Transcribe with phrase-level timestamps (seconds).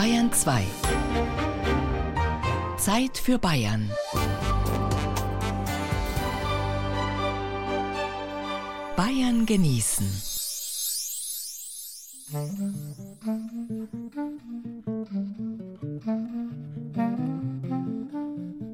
[0.00, 0.62] Bayern 2.
[2.76, 3.90] Zeit für Bayern.
[8.94, 10.06] Bayern genießen.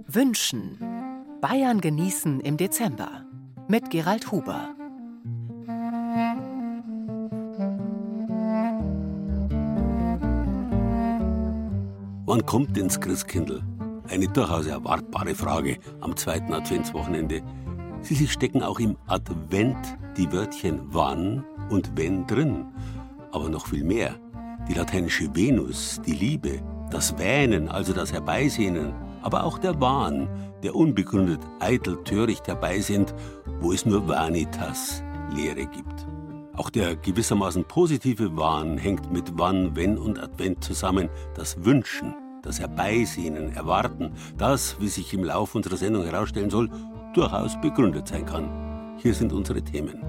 [0.06, 0.78] Wünschen.
[1.40, 3.24] Bayern genießen im Dezember.
[3.66, 4.73] Mit Gerald Huber.
[12.46, 13.62] Kommt ins Christkindl?
[14.08, 17.42] Eine durchaus erwartbare Frage am zweiten Adventswochenende.
[18.04, 22.66] Schließlich stecken auch im Advent die Wörtchen wann und wenn drin.
[23.32, 24.14] Aber noch viel mehr.
[24.68, 28.92] Die lateinische Venus, die Liebe, das Wähnen, also das Herbeisehnen,
[29.22, 30.28] aber auch der Wahn,
[30.62, 33.14] der unbegründet eitel töricht herbeisehnt,
[33.60, 35.02] wo es nur Vanitas,
[35.34, 36.06] Lehre gibt.
[36.56, 42.60] Auch der gewissermaßen positive Wahn hängt mit Wann, Wenn und Advent zusammen, das Wünschen das
[42.60, 46.70] Herbeisehnen, Erwarten, das, wie sich im Lauf unserer Sendung herausstellen soll,
[47.14, 48.96] durchaus begründet sein kann.
[48.98, 50.00] Hier sind unsere Themen.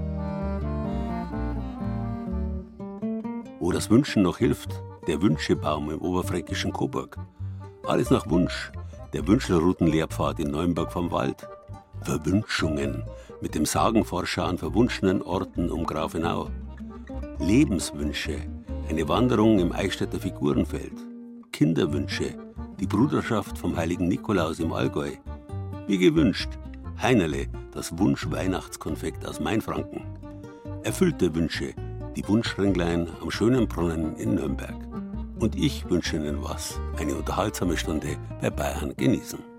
[3.59, 4.69] Wo das Wünschen noch hilft,
[5.07, 7.17] der Wünschebaum im oberfränkischen Coburg.
[7.87, 8.71] Alles nach Wunsch,
[9.13, 11.47] der Wünschelroutenlehrpfad in Neuenburg vom Wald.
[12.01, 13.03] Verwünschungen
[13.41, 16.49] mit dem Sagenforscher an verwunschenen Orten um Grafenau.
[17.39, 18.37] Lebenswünsche,
[18.89, 21.14] eine Wanderung im Eichstätter Figurenfeld.
[21.55, 22.33] Kinderwünsche,
[22.81, 25.11] die Bruderschaft vom heiligen Nikolaus im Allgäu.
[25.87, 26.49] Wie gewünscht,
[27.01, 30.01] Heinerle, das Wunsch-Weihnachtskonfekt aus Mainfranken.
[30.83, 31.73] Erfüllte Wünsche,
[32.17, 34.75] die Wunschringlein am schönen Brunnen in Nürnberg.
[35.39, 39.54] Und ich wünsche Ihnen was, eine unterhaltsame Stunde bei Bayern genießen.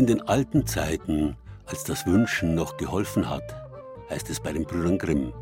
[0.00, 3.54] In den alten Zeiten, als das Wünschen noch geholfen hat,
[4.08, 5.34] heißt es bei den Brüdern Grimm.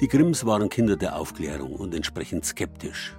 [0.00, 3.16] Die Grimms waren Kinder der Aufklärung und entsprechend skeptisch.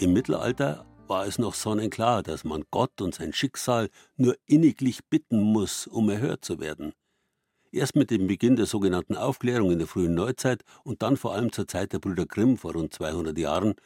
[0.00, 5.40] Im Mittelalter war es noch sonnenklar, dass man Gott und sein Schicksal nur inniglich bitten
[5.40, 6.94] muss, um erhört zu werden.
[7.70, 11.52] Erst mit dem Beginn der sogenannten Aufklärung in der frühen Neuzeit und dann vor allem
[11.52, 13.76] zur Zeit der Brüder Grimm vor rund 200 Jahren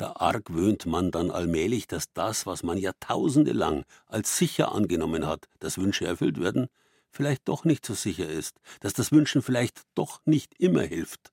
[0.00, 5.46] da argwöhnt man dann allmählich, dass das, was man Jahrtausende lang als sicher angenommen hat,
[5.58, 6.68] dass Wünsche erfüllt werden,
[7.10, 11.32] vielleicht doch nicht so sicher ist, dass das Wünschen vielleicht doch nicht immer hilft.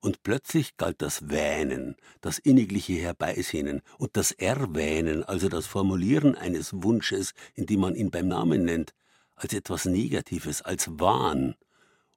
[0.00, 6.70] Und plötzlich galt das Wähnen, das innigliche Herbeisehnen und das Erwähnen, also das Formulieren eines
[6.74, 8.92] Wunsches, indem man ihn beim Namen nennt,
[9.34, 11.56] als etwas Negatives, als Wahn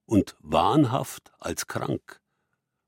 [0.06, 2.20] und wahnhaft als krank,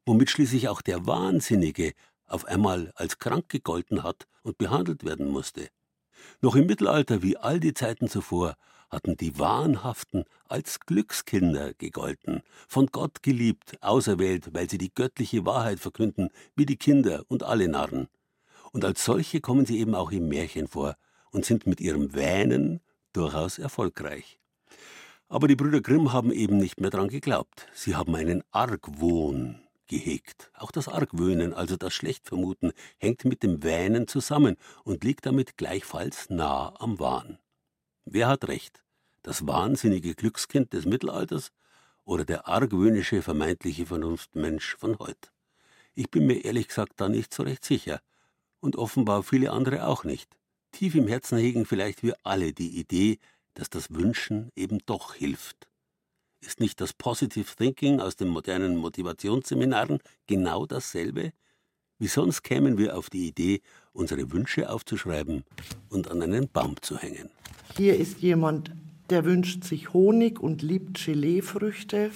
[0.06, 1.94] womit schließlich auch der Wahnsinnige
[2.30, 5.70] auf einmal als krank gegolten hat und behandelt werden musste.
[6.42, 8.56] Noch im Mittelalter wie all die Zeiten zuvor
[8.90, 15.80] hatten die Wahnhaften als Glückskinder gegolten, von Gott geliebt, auserwählt, weil sie die göttliche Wahrheit
[15.80, 18.08] verkünden, wie die Kinder und alle Narren.
[18.72, 20.96] Und als solche kommen sie eben auch im Märchen vor
[21.32, 22.82] und sind mit ihrem Wähnen
[23.14, 24.40] durchaus erfolgreich.
[25.28, 27.68] Aber die Brüder Grimm haben eben nicht mehr dran geglaubt.
[27.74, 30.50] Sie haben einen Argwohn gehegt.
[30.54, 34.56] Auch das Argwöhnen, also das Schlechtvermuten, hängt mit dem Wähnen zusammen
[34.86, 37.40] und liegt damit gleichfalls nah am Wahn.
[38.06, 38.82] Wer hat recht?
[39.22, 41.52] Das wahnsinnige Glückskind des Mittelalters
[42.06, 45.30] oder der argwöhnische vermeintliche Vernunftmensch von heute?
[45.94, 48.00] Ich bin mir ehrlich gesagt da nicht so recht sicher.
[48.62, 50.38] Und offenbar viele andere auch nicht.
[50.72, 53.20] Tief im Herzen hegen vielleicht wir alle die Idee,
[53.54, 55.69] dass das Wünschen eben doch hilft.
[56.42, 61.34] Ist nicht das Positive Thinking aus den modernen Motivationsseminaren genau dasselbe?
[61.98, 63.62] Wie sonst kämen wir auf die Idee,
[63.92, 65.44] unsere Wünsche aufzuschreiben
[65.90, 67.30] und an einen Baum zu hängen?
[67.76, 68.72] Hier ist jemand,
[69.10, 72.12] der wünscht sich Honig und liebt Geleefrüchte.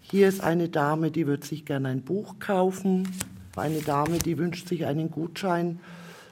[0.00, 3.08] Hier ist eine Dame, die wird sich gerne ein Buch kaufen.
[3.56, 5.80] Eine Dame, die wünscht sich einen Gutschein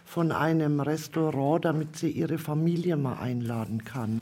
[0.05, 4.21] von einem Restaurant, damit sie ihre Familie mal einladen kann.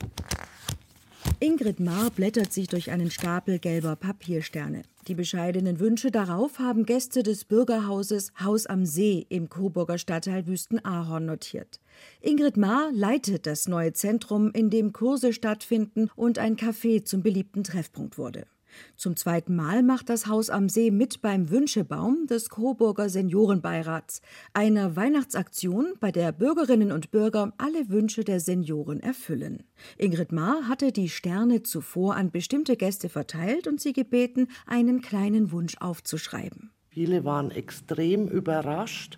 [1.41, 4.83] Ingrid Mahr blättert sich durch einen Stapel gelber Papiersterne.
[5.07, 11.25] Die bescheidenen Wünsche darauf haben Gäste des Bürgerhauses Haus am See im Coburger Stadtteil Wüsten-Ahorn
[11.25, 11.81] notiert.
[12.21, 17.65] Ingrid Mahr leitet das neue Zentrum, in dem Kurse stattfinden und ein Café zum beliebten
[17.65, 18.45] Treffpunkt wurde.
[18.95, 24.21] Zum zweiten Mal macht das Haus am See mit beim Wünschebaum des Coburger Seniorenbeirats,
[24.53, 29.63] einer Weihnachtsaktion, bei der Bürgerinnen und Bürger alle Wünsche der Senioren erfüllen.
[29.97, 35.51] Ingrid Mahr hatte die Sterne zuvor an bestimmte Gäste verteilt und sie gebeten, einen kleinen
[35.51, 36.71] Wunsch aufzuschreiben.
[36.95, 39.17] Viele waren extrem überrascht.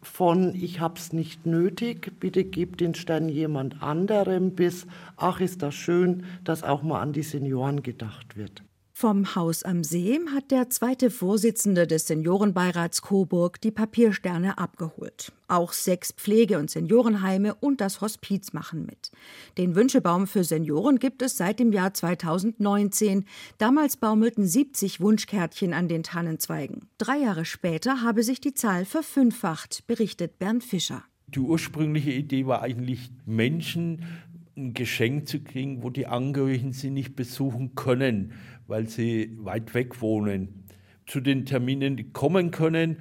[0.00, 5.74] von ich hab's nicht nötig, bitte gebt den Stern jemand anderem bis ach ist das
[5.74, 8.62] schön, dass auch mal an die Senioren gedacht wird.
[9.00, 15.30] Vom Haus am See hat der zweite Vorsitzende des Seniorenbeirats Coburg die Papiersterne abgeholt.
[15.46, 19.12] Auch sechs Pflege- und Seniorenheime und das Hospiz machen mit.
[19.56, 23.24] Den Wünschebaum für Senioren gibt es seit dem Jahr 2019.
[23.58, 26.88] Damals baumelten 70 Wunschkärtchen an den Tannenzweigen.
[26.98, 31.04] Drei Jahre später habe sich die Zahl verfünffacht, berichtet Bernd Fischer.
[31.28, 34.02] Die ursprüngliche Idee war eigentlich, Menschen
[34.56, 38.32] ein Geschenk zu kriegen, wo die Angehörigen sie nicht besuchen können
[38.68, 40.64] weil sie weit weg wohnen,
[41.06, 42.98] zu den Terminen kommen können,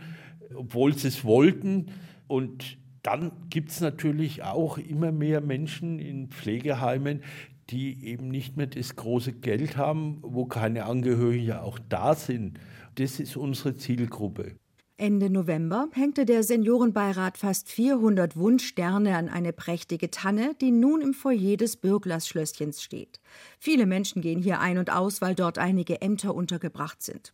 [0.56, 1.92] obwohl sie es wollten.
[2.28, 7.22] Und dann gibt es natürlich auch immer mehr Menschen in Pflegeheimen,
[7.70, 12.60] die eben nicht mehr das große Geld haben, wo keine Angehörigen auch da sind.
[12.96, 14.56] Das ist unsere Zielgruppe.
[15.00, 21.14] Ende November hängte der Seniorenbeirat fast 400 Wunschsterne an eine prächtige Tanne, die nun im
[21.14, 23.20] Foyer des Bürglersschlösschens steht.
[23.60, 27.32] Viele Menschen gehen hier ein und aus, weil dort einige Ämter untergebracht sind.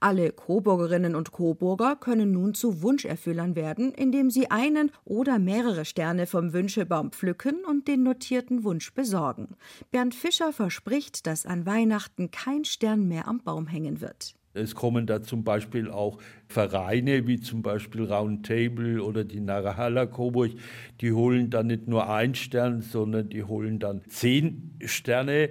[0.00, 6.26] Alle Coburgerinnen und Coburger können nun zu Wunscherfüllern werden, indem sie einen oder mehrere Sterne
[6.26, 9.54] vom Wünschebaum pflücken und den notierten Wunsch besorgen.
[9.92, 14.34] Bernd Fischer verspricht, dass an Weihnachten kein Stern mehr am Baum hängen wird.
[14.54, 20.52] Es kommen da zum Beispiel auch Vereine wie zum Beispiel Roundtable oder die Narahalla Coburg,
[21.00, 25.50] die holen dann nicht nur einen Stern, sondern die holen dann zehn Sterne.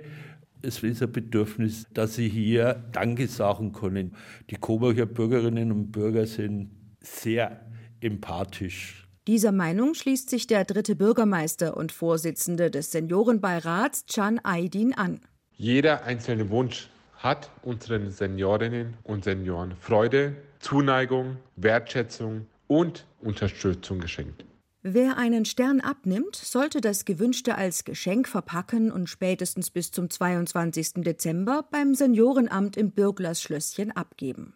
[0.61, 4.15] Es ist ein Bedürfnis, dass sie hier Danke sagen können.
[4.49, 6.71] Die Coburger Bürgerinnen und Bürger sind
[7.01, 7.59] sehr
[7.99, 9.05] empathisch.
[9.27, 15.19] Dieser Meinung schließt sich der dritte Bürgermeister und Vorsitzende des Seniorenbeirats Can Aydin an.
[15.55, 16.89] Jeder einzelne Wunsch
[17.23, 24.43] hat unseren Seniorinnen und Senioren Freude, Zuneigung, Wertschätzung und Unterstützung geschenkt.
[24.85, 30.95] Wer einen Stern abnimmt, sollte das Gewünschte als Geschenk verpacken und spätestens bis zum 22.
[30.95, 34.55] Dezember beim Seniorenamt im Bürglersschlösschen abgeben.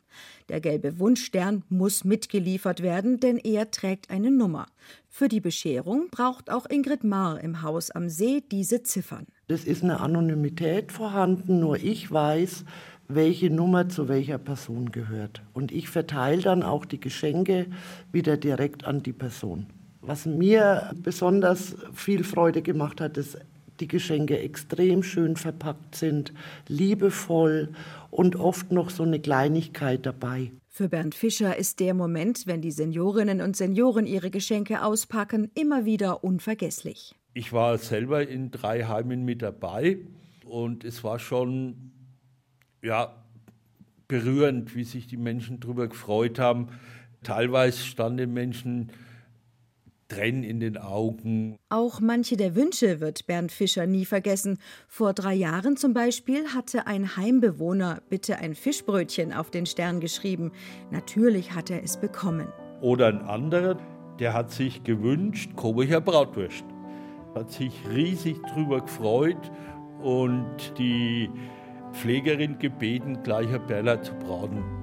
[0.50, 4.68] Der gelbe Wunschstern muss mitgeliefert werden, denn er trägt eine Nummer.
[5.08, 9.28] Für die Bescherung braucht auch Ingrid Marr im Haus am See diese Ziffern.
[9.48, 12.66] Es ist eine Anonymität vorhanden, nur ich weiß,
[13.08, 15.42] welche Nummer zu welcher Person gehört.
[15.54, 17.68] Und ich verteile dann auch die Geschenke
[18.12, 19.68] wieder direkt an die Person.
[20.08, 23.38] Was mir besonders viel Freude gemacht hat, ist,
[23.82, 26.34] die Geschenke extrem schön verpackt sind,
[26.70, 27.74] liebevoll
[28.10, 30.54] und oft noch so eine Kleinigkeit dabei.
[30.70, 35.84] Für Bernd Fischer ist der Moment, wenn die Seniorinnen und Senioren ihre Geschenke auspacken, immer
[35.84, 37.14] wieder unvergesslich.
[37.34, 39.98] Ich war selber in drei Heimen mit dabei
[40.46, 41.92] und es war schon
[42.82, 43.14] ja,
[44.08, 46.70] berührend, wie sich die Menschen darüber gefreut haben.
[47.24, 48.90] Teilweise standen Menschen
[50.08, 51.58] Tränen in den Augen.
[51.70, 54.60] Auch manche der Wünsche wird Bernd Fischer nie vergessen.
[54.88, 60.52] Vor drei Jahren zum Beispiel hatte ein Heimbewohner bitte ein Fischbrötchen auf den Stern geschrieben.
[60.92, 62.48] Natürlich hat er es bekommen.
[62.82, 63.78] Oder ein anderer,
[64.20, 66.66] der hat sich gewünscht, Coburger Brautwurst.
[67.36, 69.52] Hat sich riesig drüber gefreut
[70.02, 71.30] und die
[71.94, 74.77] Pflegerin gebeten, gleich ein Bella zu braten.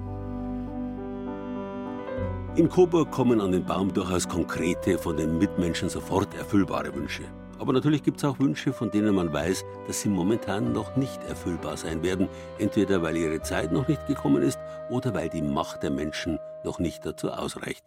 [2.57, 7.23] In Coburg kommen an den Baum durchaus konkrete, von den Mitmenschen sofort erfüllbare Wünsche.
[7.59, 11.21] Aber natürlich gibt es auch Wünsche, von denen man weiß, dass sie momentan noch nicht
[11.25, 14.57] erfüllbar sein werden, entweder weil ihre Zeit noch nicht gekommen ist
[14.89, 17.83] oder weil die Macht der Menschen noch nicht dazu ausreicht.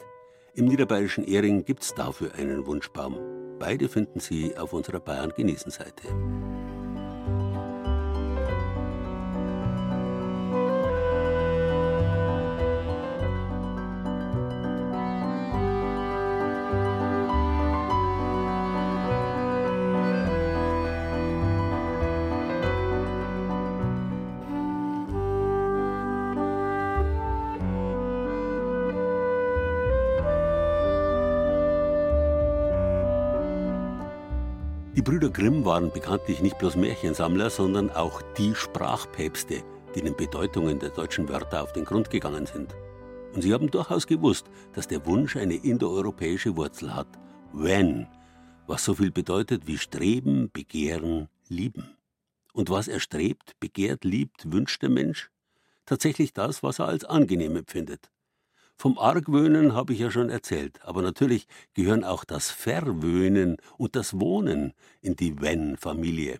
[0.52, 3.16] Im niederbayerischen Ehring gibt es dafür einen Wunschbaum.
[3.58, 5.32] Beide finden Sie auf unserer Bayern
[35.08, 39.62] Brüder Grimm waren bekanntlich nicht bloß Märchensammler, sondern auch die Sprachpäpste,
[39.94, 42.76] die den Bedeutungen der deutschen Wörter auf den Grund gegangen sind.
[43.34, 47.06] Und sie haben durchaus gewusst, dass der Wunsch eine indoeuropäische Wurzel hat.
[47.54, 48.06] Wenn,
[48.66, 51.96] was so viel bedeutet wie streben, begehren, lieben.
[52.52, 55.30] Und was er strebt, begehrt, liebt, wünscht der Mensch?
[55.86, 58.10] Tatsächlich das, was er als angenehm empfindet.
[58.80, 64.20] Vom Argwöhnen habe ich ja schon erzählt, aber natürlich gehören auch das Verwöhnen und das
[64.20, 66.38] Wohnen in die Wenn-Familie.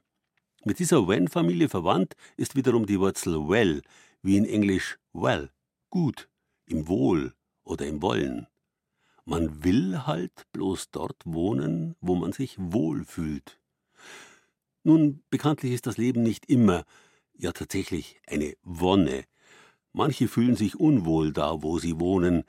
[0.64, 3.82] Mit dieser Wenn-Familie verwandt ist wiederum die Wurzel well,
[4.22, 5.50] wie in Englisch well,
[5.90, 6.28] gut,
[6.66, 8.46] im Wohl oder im Wollen.
[9.24, 13.58] Man will halt bloß dort wohnen, wo man sich wohlfühlt.
[14.84, 16.84] Nun, bekanntlich ist das Leben nicht immer,
[17.36, 19.24] ja tatsächlich eine Wonne.
[19.98, 22.44] Manche fühlen sich unwohl da, wo sie wohnen,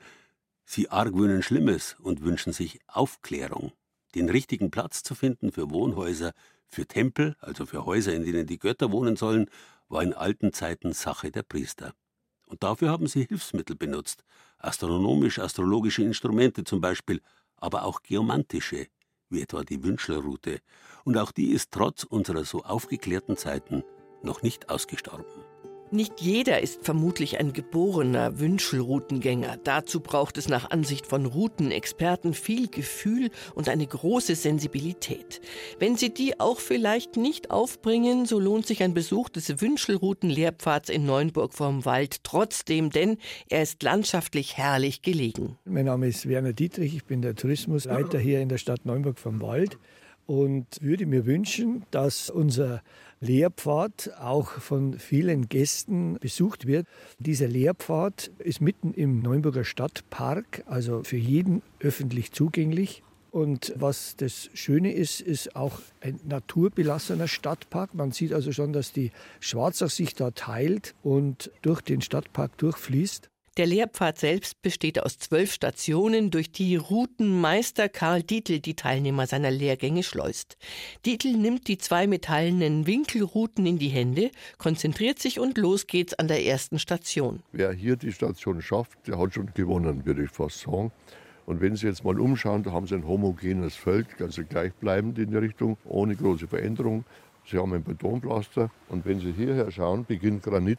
[0.64, 3.72] sie argwöhnen Schlimmes und wünschen sich Aufklärung,
[4.14, 6.32] den richtigen Platz zu finden für Wohnhäuser,
[6.68, 9.50] für Tempel, also für Häuser, in denen die Götter wohnen sollen,
[9.88, 11.92] war in alten Zeiten Sache der Priester.
[12.46, 14.22] Und dafür haben sie Hilfsmittel benutzt,
[14.58, 17.20] astronomisch-astrologische Instrumente zum Beispiel,
[17.56, 18.86] aber auch geomantische,
[19.28, 20.60] wie etwa die Wünschelrute,
[21.02, 23.82] und auch die ist trotz unserer so aufgeklärten Zeiten
[24.22, 25.49] noch nicht ausgestorben.
[25.92, 29.56] Nicht jeder ist vermutlich ein geborener Wünschelroutengänger.
[29.64, 35.40] Dazu braucht es nach Ansicht von Routenexperten viel Gefühl und eine große Sensibilität.
[35.80, 41.06] Wenn Sie die auch vielleicht nicht aufbringen, so lohnt sich ein Besuch des Wünschelrouten-Lehrpfads in
[41.06, 43.16] Neuenburg vorm Wald trotzdem, denn
[43.48, 45.58] er ist landschaftlich herrlich gelegen.
[45.64, 49.42] Mein Name ist Werner Dietrich, ich bin der Tourismusleiter hier in der Stadt Neuenburg vom
[49.42, 49.76] Wald
[50.26, 52.80] und würde mir wünschen, dass unser
[53.20, 56.86] Lehrpfad auch von vielen Gästen besucht wird.
[57.18, 63.02] Dieser Lehrpfad ist mitten im Neuenburger Stadtpark, also für jeden öffentlich zugänglich.
[63.30, 67.94] Und was das Schöne ist, ist auch ein naturbelassener Stadtpark.
[67.94, 73.30] Man sieht also schon, dass die Schwarzach sich da teilt und durch den Stadtpark durchfließt.
[73.60, 79.50] Der Lehrpfad selbst besteht aus zwölf Stationen, durch die Routenmeister Karl Dietl die Teilnehmer seiner
[79.50, 80.56] Lehrgänge schleust.
[81.04, 86.26] Dietl nimmt die zwei metallenen Winkelrouten in die Hände, konzentriert sich und los geht's an
[86.26, 87.42] der ersten Station.
[87.52, 90.90] Wer hier die Station schafft, der hat schon gewonnen, würde ich fast sagen.
[91.44, 95.32] Und wenn Sie jetzt mal umschauen, da haben Sie ein homogenes Feld, also gleichbleibend in
[95.32, 97.04] die Richtung, ohne große Veränderung.
[97.44, 100.78] Sie haben ein Betonpflaster und wenn Sie hierher schauen, beginnt Granit,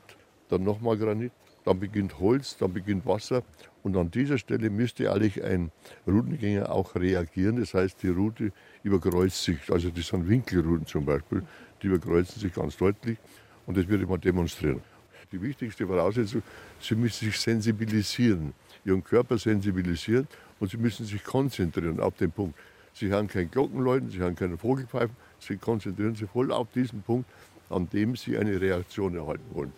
[0.49, 1.31] dann nochmal Granit,
[1.63, 3.43] dann beginnt Holz, dann beginnt Wasser.
[3.83, 5.71] Und an dieser Stelle müsste eigentlich ein
[6.07, 7.59] Routengänger auch reagieren.
[7.59, 8.51] Das heißt, die Route
[8.83, 9.57] überkreuzt sich.
[9.71, 11.43] Also das sind Winkelrouten zum Beispiel,
[11.81, 13.17] die überkreuzen sich ganz deutlich.
[13.65, 14.81] Und das würde ich mal demonstrieren.
[15.31, 16.43] Die wichtigste Voraussetzung,
[16.81, 18.53] Sie müssen sich sensibilisieren,
[18.83, 20.27] Ihren Körper sensibilisieren
[20.59, 22.59] und Sie müssen sich konzentrieren auf den Punkt.
[22.93, 27.29] Sie hören kein Glockenläuten, Sie hören keine Vogelpfeifen, Sie konzentrieren sich voll auf diesen Punkt,
[27.69, 29.71] an dem Sie eine Reaktion erhalten wollen.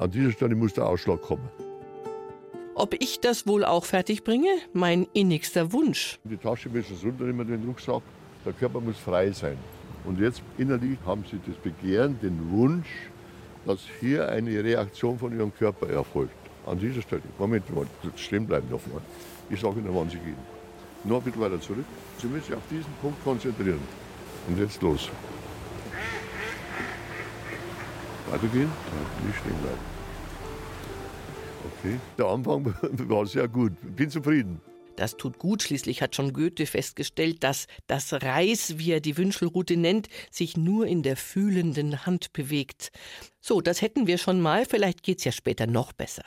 [0.00, 1.46] An dieser Stelle muss der Ausschlag kommen.
[2.74, 4.48] Ob ich das wohl auch fertig bringe?
[4.72, 6.18] Mein innigster Wunsch.
[6.24, 8.00] Die Tasche müssen runternehmen, den Rucksack.
[8.46, 9.58] Der Körper muss frei sein.
[10.04, 12.88] Und jetzt innerlich haben Sie das Begehren, den Wunsch,
[13.66, 16.32] dass hier eine Reaktion von Ihrem Körper erfolgt.
[16.64, 17.22] An dieser Stelle.
[17.38, 17.64] Moment,
[18.16, 19.02] stehen bleiben davor.
[19.50, 20.38] Ich sage Ihnen, wann Sie gehen.
[21.04, 21.84] Noch ein bisschen weiter zurück.
[22.18, 23.80] Sie müssen sich auf diesen Punkt konzentrieren.
[24.48, 25.10] Und jetzt los.
[28.30, 28.70] Weitergehen?
[28.70, 30.00] Ja, nicht stehen bleiben.
[31.78, 32.00] Okay.
[32.18, 32.64] Der Anfang
[33.08, 33.72] war sehr gut.
[33.96, 34.60] Bin zufrieden.
[34.96, 35.62] Das tut gut.
[35.62, 40.86] Schließlich hat schon Goethe festgestellt, dass das Reis, wie er die Wünschelrute nennt, sich nur
[40.86, 42.90] in der fühlenden Hand bewegt.
[43.40, 44.66] So, das hätten wir schon mal.
[44.66, 46.24] Vielleicht geht's ja später noch besser.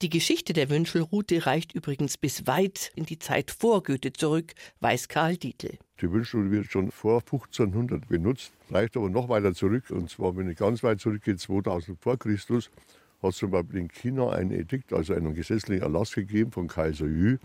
[0.00, 5.08] Die Geschichte der Wünschelrute reicht übrigens bis weit in die Zeit vor Goethe zurück, weiß
[5.08, 5.78] Karl Dietl.
[6.00, 9.90] Die Wünschelrute wird schon vor 1500 benutzt, reicht aber noch weiter zurück.
[9.90, 12.70] Und zwar, wenn ich ganz weit zurückgehe, 2000 vor Christus,
[13.20, 17.06] hat es zum Beispiel in China ein Edikt, also einen gesetzlichen Erlass gegeben von Kaiser
[17.06, 17.38] Yu.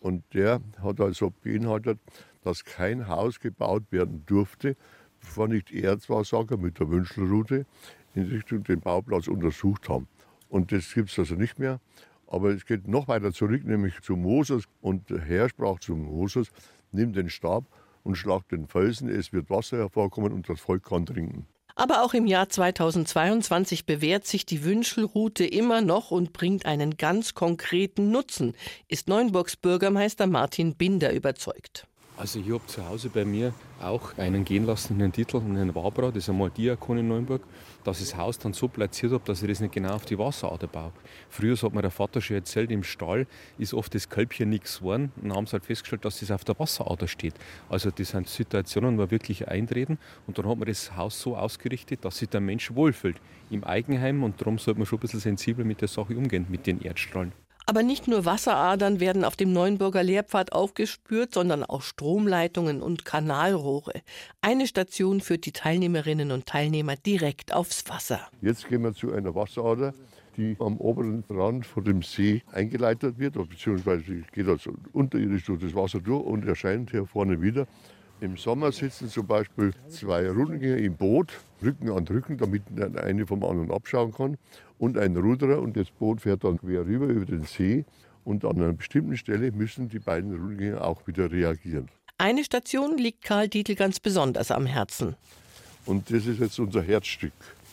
[0.00, 2.00] Und der hat also beinhaltet,
[2.42, 4.76] dass kein Haus gebaut werden durfte,
[5.20, 7.64] bevor nicht Erzwahrsager mit der Wünschelrute
[8.14, 10.08] in Richtung den Bauplatz untersucht haben.
[10.48, 11.80] Und das gibt es also nicht mehr.
[12.26, 14.64] Aber es geht noch weiter zurück, nämlich zu Moses.
[14.80, 16.50] Und der Herr sprach zu Moses,
[16.90, 17.64] nimm den Stab
[18.04, 21.48] und schlag den Felsen, es wird Wasser hervorkommen und das Volk kann trinken.
[21.76, 27.34] Aber auch im Jahr 2022 bewährt sich die Wünschelroute immer noch und bringt einen ganz
[27.34, 28.54] konkreten Nutzen,
[28.86, 31.88] ist Neuenburgs Bürgermeister Martin Binder überzeugt.
[32.16, 33.52] Also ich habe zu Hause bei mir
[33.82, 37.42] auch einen gehen lassenen Titel, einen Wabra, das ist einmal Diakon in Neuenburg,
[37.82, 40.16] dass ich das Haus dann so platziert habe, dass ich das nicht genau auf die
[40.16, 40.92] Wasserader baue.
[41.28, 43.26] Früher hat mir der Vater schon erzählt, im Stall
[43.58, 46.44] ist oft das Kälbchen nichts geworden und dann haben sie halt festgestellt, dass das auf
[46.44, 47.34] der Wasserader steht.
[47.68, 51.36] Also das sind Situationen, wo wir wirklich eintreten und dann hat man das Haus so
[51.36, 53.16] ausgerichtet, dass sich der Mensch wohlfühlt
[53.50, 56.68] im Eigenheim und darum sollte man schon ein bisschen sensibel mit der Sache umgehen, mit
[56.68, 57.32] den Erdstrahlen.
[57.66, 64.02] Aber nicht nur Wasseradern werden auf dem Neuenburger Lehrpfad aufgespürt, sondern auch Stromleitungen und Kanalrohre.
[64.42, 68.20] Eine Station führt die Teilnehmerinnen und Teilnehmer direkt aufs Wasser.
[68.42, 69.94] Jetzt gehen wir zu einer Wasserader,
[70.36, 75.74] die am oberen Rand vor dem See eingeleitet wird, beziehungsweise geht also unterirdisch durch das
[75.74, 77.66] Wasser durch und erscheint hier vorne wieder.
[78.20, 83.26] Im Sommer sitzen zum Beispiel zwei Rundengänger im Boot, Rücken an Rücken, damit der eine
[83.26, 84.38] vom anderen abschauen kann,
[84.78, 85.60] und ein Ruderer.
[85.60, 87.84] Und das Boot fährt dann quer rüber über den See.
[88.24, 91.88] Und an einer bestimmten Stelle müssen die beiden Rundgänger auch wieder reagieren.
[92.16, 95.16] Eine Station liegt Karl Dietl ganz besonders am Herzen.
[95.84, 97.32] Und das ist jetzt unser Herzstück,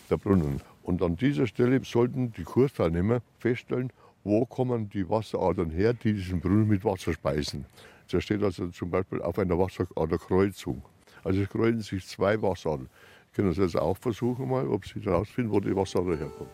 [0.09, 0.59] der Brunnen.
[0.83, 3.93] Und an dieser Stelle sollten die Kursteilnehmer feststellen,
[4.23, 7.65] wo kommen die Wasseradern her, die diesen Brunnen mit Wasser speisen.
[8.11, 10.81] Der steht also zum Beispiel auf einer Wasseraderkreuzung.
[11.23, 12.89] Also es kreuzen sich zwei Wasseradern.
[13.33, 16.49] Können Sie das auch versuchen mal, ob Sie herausfinden, wo die Wasserader herkommt.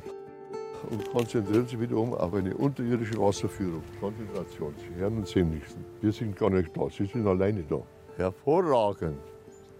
[0.92, 3.82] Und konzentrieren Sie wiederum auf eine unterirdische Wasserführung.
[4.00, 4.74] Konzentration.
[4.78, 5.76] Sie hören uns sehen nichts.
[6.02, 6.90] Wir sind gar nicht da.
[6.90, 7.82] Sie sind alleine da.
[8.18, 9.18] Hervorragend.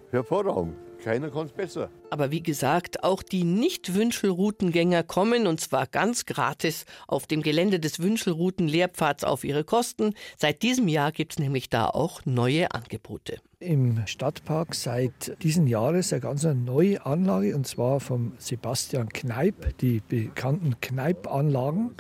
[0.10, 0.87] Hervorragend.
[1.04, 1.90] Keiner kann es besser.
[2.10, 8.00] Aber wie gesagt, auch die Nicht-Wünschelroutengänger kommen und zwar ganz gratis auf dem Gelände des
[8.00, 10.14] Wünschelrouten-Lehrpfads auf ihre Kosten.
[10.38, 13.40] Seit diesem Jahr gibt es nämlich da auch neue Angebote.
[13.60, 20.02] Im Stadtpark seit diesem Jahres eine ganz neue Anlage und zwar vom Sebastian Kneip, die
[20.08, 21.96] bekannten Kneip-Anlagen,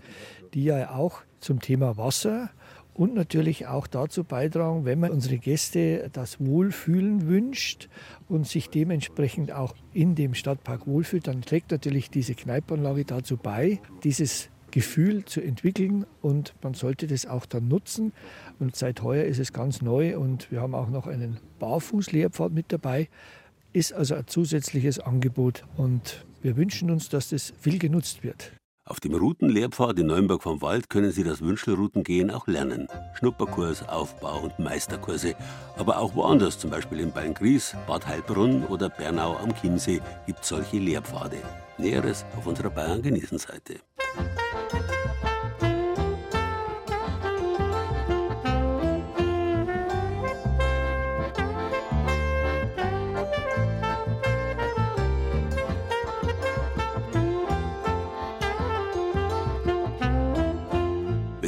[0.54, 2.50] die ja auch zum Thema Wasser
[2.98, 7.90] und natürlich auch dazu beitragen, wenn man unsere Gäste das Wohlfühlen wünscht
[8.28, 13.80] und sich dementsprechend auch in dem Stadtpark wohlfühlt, dann trägt natürlich diese Kneipanlage dazu bei,
[14.04, 18.14] dieses Gefühl zu entwickeln und man sollte das auch dann nutzen.
[18.60, 22.72] Und seit heuer ist es ganz neu und wir haben auch noch einen Barfußlehrpfad mit
[22.72, 23.10] dabei.
[23.74, 28.54] Ist also ein zusätzliches Angebot und wir wünschen uns, dass das viel genutzt wird.
[28.88, 32.88] Auf dem Routenlehrpfad in Neuenburg vom Wald können Sie das Wünschelroutengehen auch lernen.
[33.16, 35.36] Schnupperkurs, Aufbau- und Meisterkurse.
[35.78, 40.48] Aber auch woanders, zum Beispiel in Beingries, Bad Heilbrunn oder Bernau am Chiemsee, gibt es
[40.48, 41.38] solche Lehrpfade.
[41.78, 43.02] Näheres auf unserer Bayern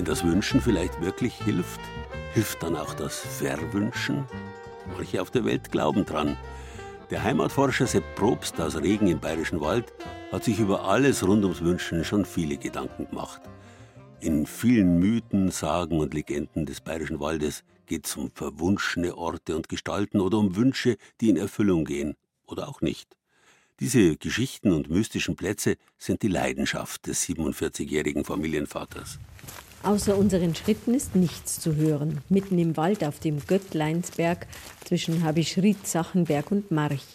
[0.10, 1.80] das Wünschen vielleicht wirklich hilft,
[2.34, 4.26] hilft dann auch das Verwünschen?
[4.98, 6.36] Manche auf der Welt glauben dran.
[7.12, 9.94] Der Heimatforscher Sepp Probst aus Regen im Bayerischen Wald
[10.32, 13.40] hat sich über alles rund ums Wünschen schon viele Gedanken gemacht.
[14.20, 19.70] In vielen Mythen, Sagen und Legenden des Bayerischen Waldes geht es um verwunschene Orte und
[19.70, 22.16] Gestalten oder um Wünsche, die in Erfüllung gehen
[22.48, 23.16] oder auch nicht.
[23.80, 29.20] Diese Geschichten und mystischen Plätze sind die Leidenschaft des 47-jährigen Familienvaters.
[29.82, 32.20] Außer unseren Schritten ist nichts zu hören.
[32.28, 34.46] Mitten im Wald auf dem Göttleinsberg
[34.84, 37.06] zwischen Habischried, Sachenberg und March.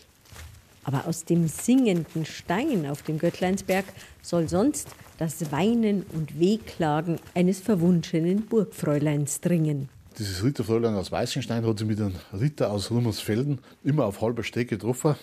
[0.83, 3.85] Aber aus dem singenden Stein auf dem Göttleinsberg
[4.23, 9.91] soll sonst das Weinen und Wehklagen eines verwunschenen Burgfräuleins dringen.
[10.19, 14.77] Dieses Ritterfräulein aus Weißenstein hat sich mit einem Ritter aus Rummersfelden immer auf halber Strecke
[14.77, 15.17] getroffen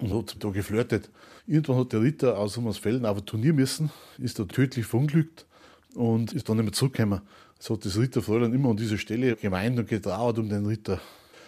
[0.00, 1.10] und hat da geflirtet.
[1.46, 5.45] Irgendwann hat der Ritter aus Rummersfelden auf ein Turnier müssen, ist da tödlich verunglückt
[5.96, 7.22] und ist dann nicht mehr zurückgekommen.
[7.58, 11.00] Es hat das Ritterfräulein immer an dieser Stelle gemeint und getrauert um den Ritter.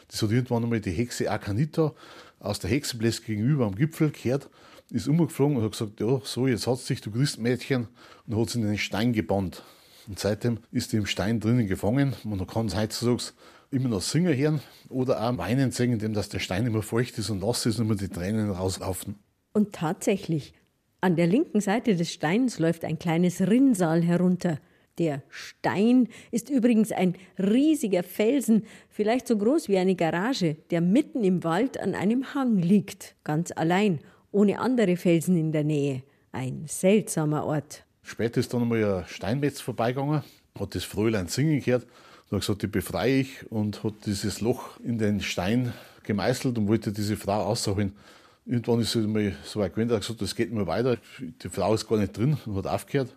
[0.08, 1.92] Das hat irgendwann einmal die Hexe Akanita
[2.40, 4.48] aus der Hexenblässe gegenüber am Gipfel gehört,
[4.90, 7.88] ist umgeflogen und hat gesagt, ja, so, jetzt hat sich, du Christmädchen,
[8.26, 9.62] und hat sie in den Stein gebannt.
[10.06, 12.14] Und seitdem ist die im Stein drinnen gefangen.
[12.24, 13.34] Man kann es heutzutage
[13.70, 17.28] immer noch singen hören oder auch weinen sehen, indem dass der Stein immer feucht ist
[17.28, 19.16] und nass ist und immer die Tränen rauslaufen.
[19.52, 20.54] Und tatsächlich,
[21.00, 24.58] an der linken Seite des Steins läuft ein kleines Rinnsal herunter.
[24.98, 31.22] Der Stein ist übrigens ein riesiger Felsen, vielleicht so groß wie eine Garage, der mitten
[31.22, 34.00] im Wald an einem Hang liegt, ganz allein,
[34.32, 36.02] ohne andere Felsen in der Nähe.
[36.32, 37.84] Ein seltsamer Ort.
[38.02, 40.22] Später ist dann einmal ein Steinmetz vorbeigegangen,
[40.58, 41.84] hat das Fröhlein singen gehört
[42.28, 46.66] und hat gesagt, die befreie ich und hat dieses Loch in den Stein gemeißelt und
[46.66, 47.92] wollte diese Frau ausholen.
[48.48, 50.96] Irgendwann ist es mal so weit gewesen, dass gesagt das geht nicht mehr weiter.
[51.20, 53.14] Die Frau ist gar nicht drin und hat aufgehört.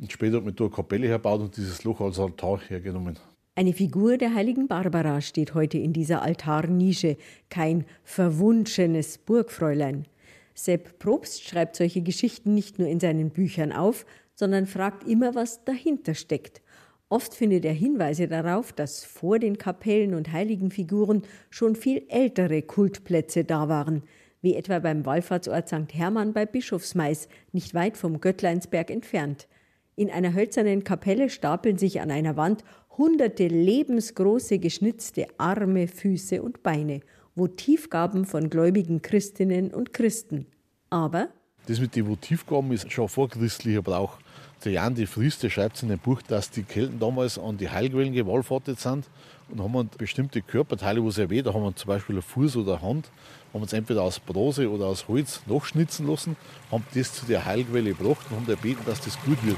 [0.00, 3.16] Und später hat man da eine Kapelle hergebaut und dieses Loch als Altar hergenommen.
[3.54, 7.16] Eine Figur der heiligen Barbara steht heute in dieser Altarnische,
[7.50, 10.06] kein verwunschenes Burgfräulein.
[10.54, 15.64] Sepp Probst schreibt solche Geschichten nicht nur in seinen Büchern auf, sondern fragt immer, was
[15.64, 16.62] dahinter steckt.
[17.08, 22.62] Oft findet er Hinweise darauf, dass vor den Kapellen und heiligen Figuren schon viel ältere
[22.62, 24.02] Kultplätze da waren–
[24.44, 25.92] wie etwa beim Wallfahrtsort St.
[25.92, 29.48] Hermann bei Bischofsmais, nicht weit vom Göttleinsberg entfernt.
[29.96, 32.62] In einer hölzernen Kapelle stapeln sich an einer Wand
[32.96, 37.00] hunderte lebensgroße geschnitzte Arme, Füße und Beine,
[37.34, 40.46] Votivgaben von gläubigen Christinnen und Christen.
[40.90, 41.28] Aber
[41.66, 44.18] das mit den Votivgaben ist schon vorchristlicher Brauch.
[44.64, 47.70] Der Jan de Vries, der schreibt in dem Buch, dass die Kelten damals an die
[47.70, 49.06] Heilquellen gewallfahrtet sind
[49.50, 52.74] und haben bestimmte Körperteile, wo ja weh, da haben wir zum Beispiel einen Fuß oder
[52.74, 53.10] eine Hand,
[53.54, 56.36] haben es entweder aus Bronze oder aus Holz nachschnitzen lassen,
[56.70, 59.56] haben das zu der Heilquelle gebracht und haben erbeten, dass das gut wird.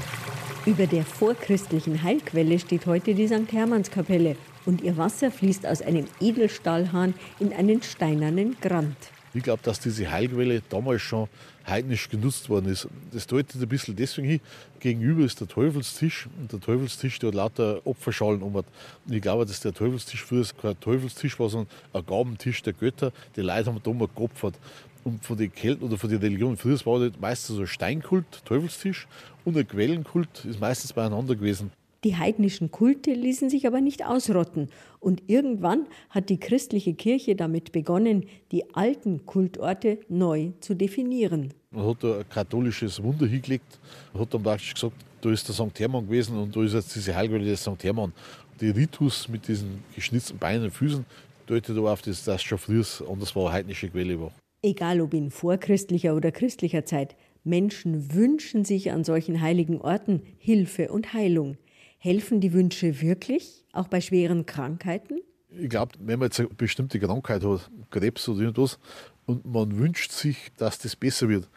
[0.65, 3.51] Über der vorchristlichen Heilquelle steht heute die St.
[3.51, 8.97] Hermannskapelle und ihr Wasser fließt aus einem Edelstahlhahn in einen steinernen Grant.
[9.37, 11.27] Ich glaube, dass diese Heilquelle damals schon
[11.67, 12.87] heidnisch genutzt worden ist.
[13.11, 14.39] Das deutet ein bisschen deswegen hin.
[14.79, 18.63] Gegenüber ist der Teufelstisch und der Teufelstisch, der lauter Opferschalen um.
[19.07, 23.11] Ich glaube, dass der Teufelstisch früher kein Teufelstisch war, sondern ein Gabentisch der Götter.
[23.35, 24.55] Die Leute haben da geopfert.
[25.03, 28.25] Und von den Kelten oder von den Religionen früher war das meistens so ein Steinkult,
[28.43, 29.07] Teufelstisch,
[29.45, 31.71] und ein Quellenkult ist meistens beieinander gewesen.
[32.03, 34.69] Die heidnischen Kulte ließen sich aber nicht ausrotten.
[34.99, 41.53] Und irgendwann hat die christliche Kirche damit begonnen, die alten Kultorte neu zu definieren.
[41.71, 43.79] Man hat da ein katholisches Wunder hingelegt,
[44.13, 45.79] Man hat dann praktisch gesagt, da ist der St.
[45.79, 47.83] Hermann gewesen und da ist jetzt diese Heilquelle des St.
[47.83, 48.13] Hermann.
[48.61, 51.05] Die Ritus mit diesen geschnitzten Beinen und Füßen
[51.47, 54.31] deutet aber auf, dass das schon früher anders war, eine heidnische Quelle war.
[54.61, 60.91] Egal ob in vorchristlicher oder christlicher Zeit, Menschen wünschen sich an solchen heiligen Orten Hilfe
[60.91, 61.57] und Heilung.
[61.97, 65.19] Helfen die Wünsche wirklich, auch bei schweren Krankheiten?
[65.49, 68.77] Ich glaube, wenn man jetzt eine bestimmte Krankheit hat, Krebs oder irgendwas,
[69.25, 71.49] und man wünscht sich, dass das besser wird,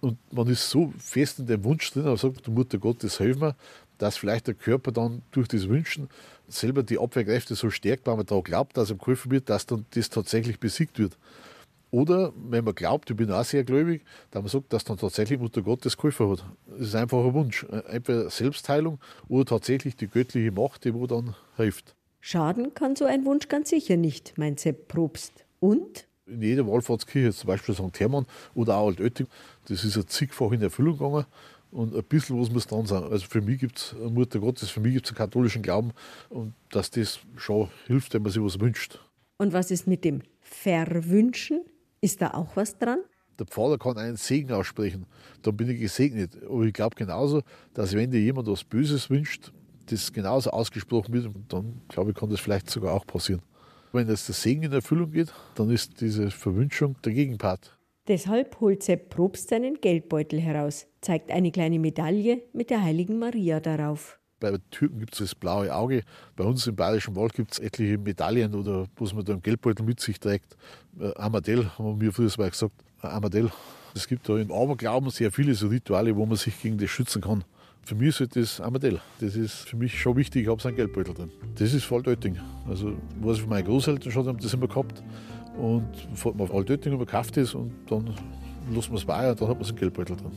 [0.00, 3.38] und man ist so fest in dem Wunsch drin, aber sagt, du Mutter Gottes, hilf
[3.38, 3.54] mir,
[3.98, 6.08] dass vielleicht der Körper dann durch das Wünschen
[6.48, 9.84] selber die Abwehrkräfte so stärkt, weil man da glaubt, dass ihm geholfen wird, dass dann
[9.90, 11.18] das tatsächlich besiegt wird.
[11.90, 15.40] Oder wenn man glaubt, ich bin auch sehr gläubig, dass man sagt, dass dann tatsächlich
[15.40, 16.44] Mutter Gottes geholfen hat.
[16.68, 17.64] Das ist einfach ein Wunsch.
[17.88, 21.96] Entweder Selbstheilung oder tatsächlich die göttliche Macht, die wo dann hilft.
[22.20, 25.44] Schaden kann so ein Wunsch ganz sicher nicht, meint Sepp Probst.
[25.58, 26.06] Und?
[26.26, 27.98] In jeder Wallfahrtskirche, zum Beispiel St.
[27.98, 29.26] Hermann oder auch Altötting,
[29.66, 31.24] das ist ein zigfach in Erfüllung gegangen.
[31.72, 33.04] Und ein bisschen was muss dran sein.
[33.04, 35.92] Also für mich gibt es Mutter Gottes, für mich gibt es einen katholischen Glauben
[36.28, 38.98] und dass das schon hilft, wenn man sich was wünscht.
[39.38, 41.60] Und was ist mit dem Verwünschen?
[42.00, 43.00] Ist da auch was dran?
[43.38, 45.06] Der Pfarrer kann einen Segen aussprechen,
[45.42, 46.32] dann bin ich gesegnet.
[46.44, 47.42] Aber ich glaube genauso,
[47.74, 49.52] dass wenn dir jemand was Böses wünscht,
[49.86, 53.42] das genauso ausgesprochen wird, dann glaube ich, kann das vielleicht sogar auch passieren.
[53.92, 57.76] Wenn jetzt der Segen in Erfüllung geht, dann ist diese Verwünschung der Gegenpart.
[58.08, 63.60] Deshalb holt Sepp Probst seinen Geldbeutel heraus, zeigt eine kleine Medaille mit der heiligen Maria
[63.60, 64.19] darauf.
[64.40, 66.02] Bei Türken gibt es das blaue Auge.
[66.34, 69.84] Bei uns im Bayerischen Wald gibt es etliche Medaillen oder was man da im Geldbeutel
[69.84, 70.56] mit sich trägt.
[70.98, 72.72] Äh, Amadell, haben wir früher mal gesagt.
[73.02, 73.50] Äh, Amadell.
[73.94, 77.20] Es gibt da im Aberglauben sehr viele so Rituale, wo man sich gegen das schützen
[77.22, 77.44] kann.
[77.82, 79.00] Für mich ist das Amadell.
[79.20, 80.42] Das ist für mich schon wichtig.
[80.42, 81.30] Ich habe seinen Geldbeutel drin.
[81.56, 82.38] Das ist Altötting.
[82.68, 85.02] Also, was ich von meinen Großeltern schon haben das immer gehabt.
[85.58, 88.14] Und fährt man auf Altötting und kauft das und dann
[88.72, 90.32] lässt man es bei und dann hat man seinen Geldbeutel drin.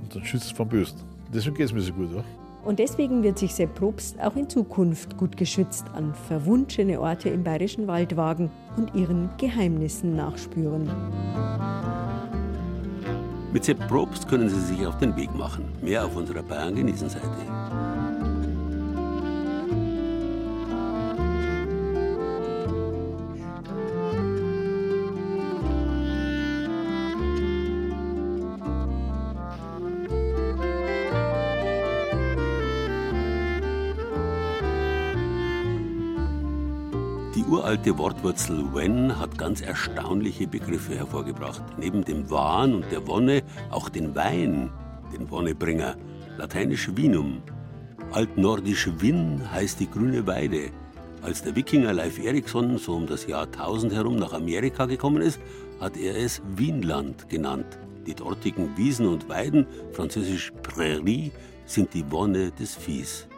[0.00, 0.98] Und dann schützt es vom Bösen.
[1.34, 2.14] Deswegen geht es mir so gut.
[2.14, 2.24] Ja.
[2.64, 7.42] Und deswegen wird sich Sepp Probst auch in Zukunft gut geschützt an verwunschene Orte im
[7.42, 10.88] Bayerischen Wald wagen und ihren Geheimnissen nachspüren.
[13.52, 15.64] Mit Sepp Probst können Sie sich auf den Weg machen.
[15.82, 18.01] Mehr auf unserer Bayern genießen Seite.
[37.72, 41.62] Uralte Wortwurzel when hat ganz erstaunliche Begriffe hervorgebracht.
[41.78, 44.70] Neben dem Wahn und der Wonne auch den Wein,
[45.10, 45.96] den Wonnebringer,
[46.36, 47.42] lateinisch Vinum.
[48.10, 50.70] Altnordisch Winn heißt die grüne Weide.
[51.22, 55.40] Als der Wikinger Leif Erikson so um das Jahr 1000 herum nach Amerika gekommen ist,
[55.80, 57.78] hat er es Wienland genannt.
[58.06, 61.32] Die dortigen Wiesen und Weiden, französisch Prärie,
[61.64, 63.28] sind die Wonne des Viehs.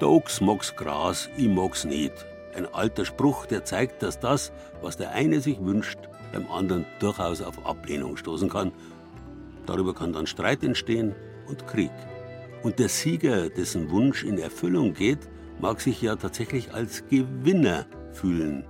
[0.00, 2.26] Der Ochs mag's Gras, ich mag's nicht,
[2.58, 5.98] ein alter Spruch, der zeigt, dass das, was der eine sich wünscht,
[6.32, 8.72] beim anderen durchaus auf Ablehnung stoßen kann.
[9.64, 11.14] Darüber kann dann Streit entstehen
[11.48, 11.92] und Krieg.
[12.62, 15.28] Und der Sieger, dessen Wunsch in Erfüllung geht,
[15.60, 18.64] mag sich ja tatsächlich als Gewinner fühlen.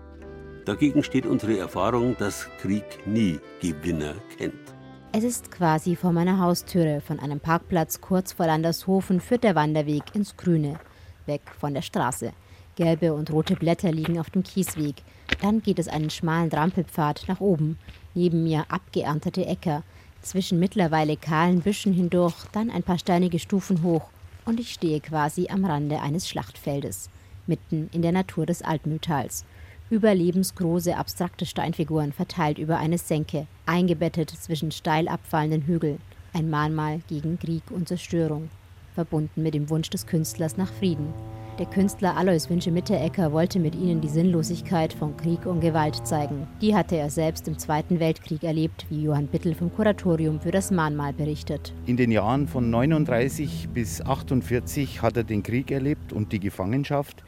[0.67, 4.75] Dagegen steht unsere Erfahrung, dass Krieg nie Gewinner kennt.
[5.13, 7.01] Es ist quasi vor meiner Haustüre.
[7.01, 10.79] Von einem Parkplatz kurz vor Landershofen führt der Wanderweg ins Grüne,
[11.25, 12.33] weg von der Straße.
[12.79, 14.95] Gelbe und rote Blätter liegen auf dem Kiesweg.
[15.43, 17.77] Dann geht es einen schmalen Trampelpfad nach oben.
[18.15, 19.83] Neben mir abgeerntete Äcker.
[20.23, 24.05] Zwischen mittlerweile kahlen Büschen hindurch, dann ein paar steinige Stufen hoch.
[24.45, 27.11] Und ich stehe quasi am Rande eines Schlachtfeldes.
[27.49, 29.45] Mitten in der Natur des Altmühltals.
[29.91, 35.99] Überlebensgroße, abstrakte Steinfiguren verteilt über eine Senke, eingebettet zwischen steil abfallenden Hügeln.
[36.33, 38.51] Ein Mahnmal gegen Krieg und Zerstörung.
[38.95, 41.13] Verbunden mit dem Wunsch des Künstlers nach Frieden.
[41.59, 46.47] Der Künstler Alois Wünsche-Mitterecker wollte mit ihnen die Sinnlosigkeit von Krieg und Gewalt zeigen.
[46.61, 50.71] Die hatte er selbst im Zweiten Weltkrieg erlebt, wie Johann Bittel vom Kuratorium für das
[50.71, 51.75] Mahnmal berichtet.
[51.87, 57.25] In den Jahren von 39 bis 48 hat er den Krieg erlebt und die Gefangenschaft.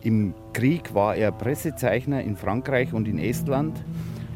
[0.00, 3.82] Im Krieg war er Pressezeichner in Frankreich und in Estland.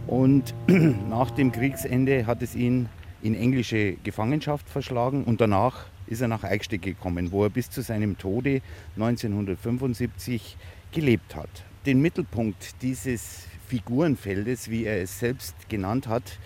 [0.08, 0.54] Und
[1.08, 2.88] nach dem Kriegsende hat es ihn
[3.26, 7.82] in englische Gefangenschaft verschlagen und danach ist er nach Eichstätt gekommen, wo er bis zu
[7.82, 8.62] seinem Tode
[8.94, 10.56] 1975
[10.92, 11.48] gelebt hat.
[11.86, 16.38] Den Mittelpunkt dieses Figurenfeldes, wie er es selbst genannt hat,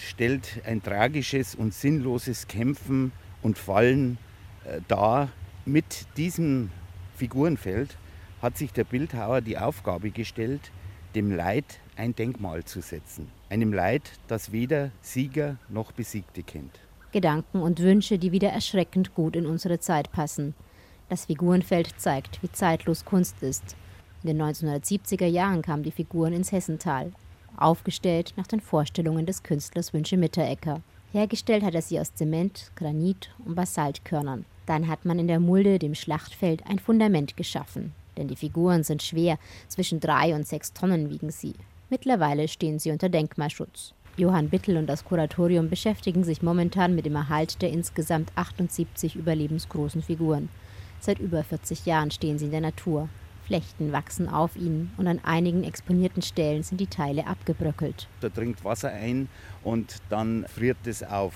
[0.00, 4.18] stellt ein tragisches und sinnloses Kämpfen und Fallen
[4.64, 5.28] äh, dar.
[5.64, 6.70] Mit diesem
[7.16, 7.96] Figurenfeld
[8.42, 10.72] hat sich der Bildhauer die Aufgabe gestellt,
[11.14, 13.30] dem Leid ein Denkmal zu setzen.
[13.54, 16.80] Einem Leid, das weder Sieger noch Besiegte kennt.
[17.12, 20.54] Gedanken und Wünsche, die wieder erschreckend gut in unsere Zeit passen.
[21.08, 23.76] Das Figurenfeld zeigt, wie zeitlos Kunst ist.
[24.24, 27.12] In den 1970er Jahren kamen die Figuren ins Hessental,
[27.56, 30.80] aufgestellt nach den Vorstellungen des Künstlers Wünsche Mitterecker.
[31.12, 34.46] Hergestellt hat er sie aus Zement, Granit und Basaltkörnern.
[34.66, 37.92] Dann hat man in der Mulde, dem Schlachtfeld, ein Fundament geschaffen.
[38.16, 39.38] Denn die Figuren sind schwer,
[39.68, 41.54] zwischen drei und sechs Tonnen wiegen sie.
[41.90, 43.94] Mittlerweile stehen sie unter Denkmalschutz.
[44.16, 50.02] Johann Bittel und das Kuratorium beschäftigen sich momentan mit dem Erhalt der insgesamt 78 überlebensgroßen
[50.02, 50.48] Figuren.
[51.00, 53.08] Seit über 40 Jahren stehen sie in der Natur.
[53.44, 58.08] Flechten wachsen auf ihnen und an einigen exponierten Stellen sind die Teile abgebröckelt.
[58.20, 59.28] Da dringt Wasser ein
[59.62, 61.34] und dann friert es auf.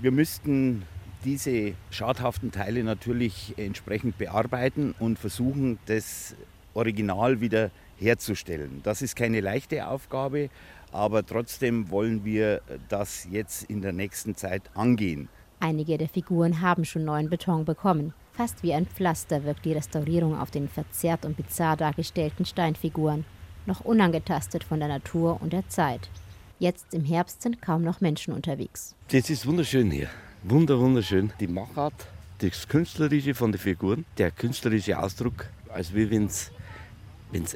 [0.00, 0.82] Wir müssten
[1.24, 6.34] diese schadhaften Teile natürlich entsprechend bearbeiten und versuchen, das
[6.74, 8.80] Original wieder herzustellen.
[8.82, 10.50] Das ist keine leichte Aufgabe,
[10.92, 15.28] aber trotzdem wollen wir das jetzt in der nächsten Zeit angehen.
[15.60, 18.12] Einige der Figuren haben schon neuen Beton bekommen.
[18.32, 23.24] Fast wie ein Pflaster wirkt die Restaurierung auf den verzerrt und bizarr dargestellten Steinfiguren,
[23.64, 26.10] noch unangetastet von der Natur und der Zeit.
[26.58, 28.94] Jetzt im Herbst sind kaum noch Menschen unterwegs.
[29.08, 30.08] Das ist wunderschön hier.
[30.42, 31.32] Wunder, wunderschön.
[31.40, 32.06] Die Machart,
[32.38, 36.50] das Künstlerische von den Figuren, der künstlerische Ausdruck, als wie wenn es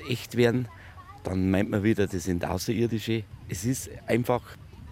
[0.08, 0.68] echt wären
[1.24, 3.24] dann meint man wieder, das sind Außerirdische.
[3.48, 4.42] Es ist einfach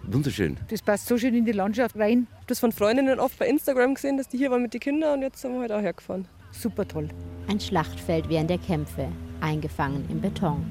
[0.03, 0.57] wunderschön.
[0.69, 2.27] Das passt so schön in die Landschaft rein.
[2.47, 5.21] Das von Freundinnen oft bei Instagram gesehen, dass die hier waren mit den Kindern und
[5.21, 6.27] jetzt sind wir heute auch hergefahren.
[6.51, 7.09] Super toll.
[7.47, 9.07] Ein Schlachtfeld während der Kämpfe,
[9.41, 10.65] eingefangen im Beton.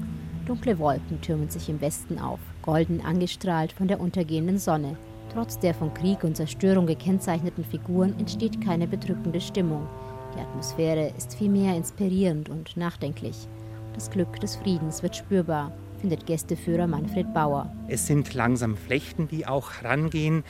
[0.45, 4.97] Dunkle Wolken türmen sich im Westen auf, golden angestrahlt von der untergehenden Sonne.
[5.31, 9.87] Trotz der von Krieg und Zerstörung gekennzeichneten Figuren entsteht keine bedrückende Stimmung.
[10.35, 13.47] Die Atmosphäre ist vielmehr inspirierend und nachdenklich.
[13.93, 17.73] Das Glück des Friedens wird spürbar, findet Gästeführer Manfred Bauer.
[17.87, 20.43] Es sind langsam Flechten, die auch rangehen.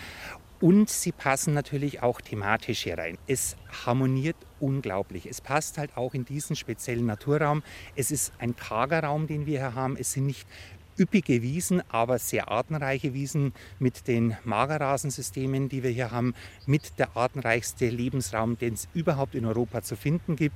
[0.62, 3.18] Und sie passen natürlich auch thematisch hier rein.
[3.28, 5.26] Es harmoniert unglaublich.
[5.26, 7.64] Es passt halt auch in diesen speziellen Naturraum.
[7.96, 9.96] Es ist ein karger Raum, den wir hier haben.
[9.96, 10.46] Es sind nicht
[11.00, 17.16] üppige Wiesen, aber sehr artenreiche Wiesen mit den Magerrasensystemen, die wir hier haben, mit der
[17.16, 20.56] artenreichste Lebensraum, den es überhaupt in Europa zu finden gibt.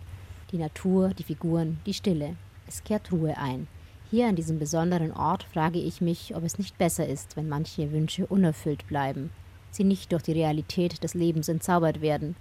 [0.52, 2.36] Die Natur, die Figuren, die Stille.
[2.74, 3.68] Es kehrt Ruhe ein.
[4.10, 7.92] Hier an diesem besonderen Ort frage ich mich, ob es nicht besser ist, wenn manche
[7.92, 9.30] Wünsche unerfüllt bleiben,
[9.70, 12.36] sie nicht durch die Realität des Lebens entzaubert werden.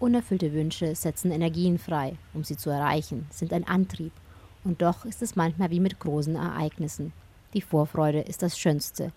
[0.00, 4.12] Unerfüllte Wünsche setzen Energien frei, um sie zu erreichen, sind ein Antrieb.
[4.64, 7.12] Und doch ist es manchmal wie mit großen Ereignissen.
[7.52, 9.12] Die Vorfreude ist das Schönste.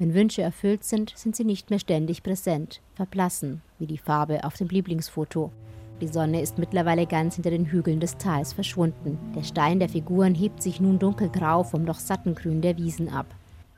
[0.00, 4.56] Wenn Wünsche erfüllt sind, sind sie nicht mehr ständig präsent, verblassen, wie die Farbe auf
[4.56, 5.52] dem Lieblingsfoto.
[6.00, 9.18] Die Sonne ist mittlerweile ganz hinter den Hügeln des Tals verschwunden.
[9.34, 13.26] Der Stein der Figuren hebt sich nun dunkelgrau vom noch satten Grün der Wiesen ab.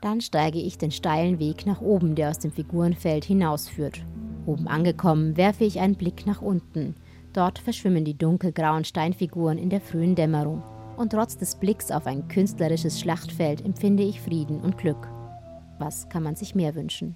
[0.01, 4.03] Dann steige ich den steilen Weg nach oben, der aus dem Figurenfeld hinausführt.
[4.45, 6.95] Oben angekommen, werfe ich einen Blick nach unten.
[7.33, 10.63] Dort verschwimmen die dunkelgrauen Steinfiguren in der frühen Dämmerung.
[10.97, 15.07] Und trotz des Blicks auf ein künstlerisches Schlachtfeld empfinde ich Frieden und Glück.
[15.79, 17.15] Was kann man sich mehr wünschen?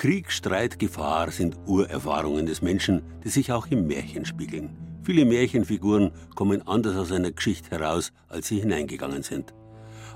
[0.00, 4.70] Krieg, Streit, Gefahr sind Urerfahrungen des Menschen, die sich auch im Märchen spiegeln.
[5.02, 9.52] Viele Märchenfiguren kommen anders aus einer Geschichte heraus, als sie hineingegangen sind.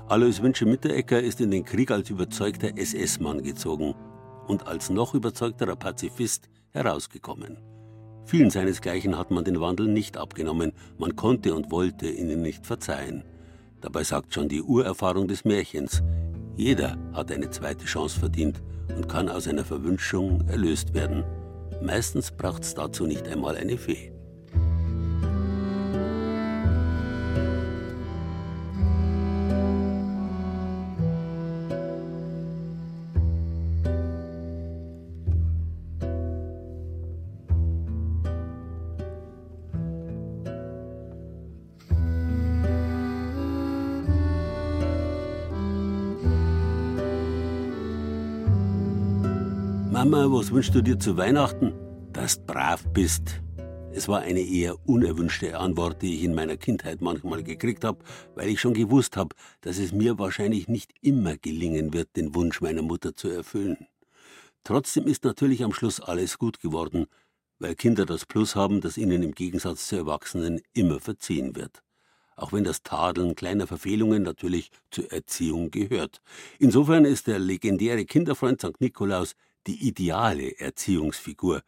[0.07, 3.93] Alois Wünsche Mitterecker ist in den Krieg als überzeugter SS-Mann gezogen
[4.47, 7.59] und als noch überzeugterer Pazifist herausgekommen.
[8.25, 13.23] Vielen seinesgleichen hat man den Wandel nicht abgenommen, man konnte und wollte ihnen nicht verzeihen.
[13.81, 16.01] Dabei sagt schon die Urerfahrung des Märchens,
[16.57, 18.63] jeder hat eine zweite Chance verdient
[18.95, 21.23] und kann aus einer Verwünschung erlöst werden.
[21.81, 24.14] Meistens braucht es dazu nicht einmal eine Fee.
[50.15, 51.73] Mama, was wünschst du dir zu Weihnachten?
[52.13, 53.41] Dass du brav bist.
[53.91, 57.99] Es war eine eher unerwünschte Antwort, die ich in meiner Kindheit manchmal gekriegt habe,
[58.33, 62.61] weil ich schon gewusst habe, dass es mir wahrscheinlich nicht immer gelingen wird, den Wunsch
[62.61, 63.87] meiner Mutter zu erfüllen.
[64.63, 67.07] Trotzdem ist natürlich am Schluss alles gut geworden,
[67.59, 71.83] weil Kinder das Plus haben, dass ihnen im Gegensatz zu Erwachsenen immer verziehen wird.
[72.37, 76.21] Auch wenn das Tadeln kleiner Verfehlungen natürlich zur Erziehung gehört.
[76.57, 78.79] Insofern ist der legendäre Kinderfreund St.
[78.79, 79.35] Nikolaus
[79.67, 81.61] die ideale Erziehungsfigur.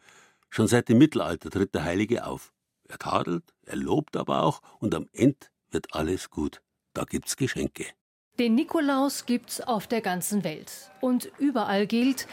[0.49, 2.53] Schon seit dem Mittelalter tritt der Heilige auf.
[2.87, 6.61] Er tadelt, er lobt aber auch und am Ende wird alles gut.
[6.93, 7.85] Da gibt's Geschenke.
[8.39, 10.91] Den Nikolaus gibt's auf der ganzen Welt.
[11.01, 12.27] Und überall gilt,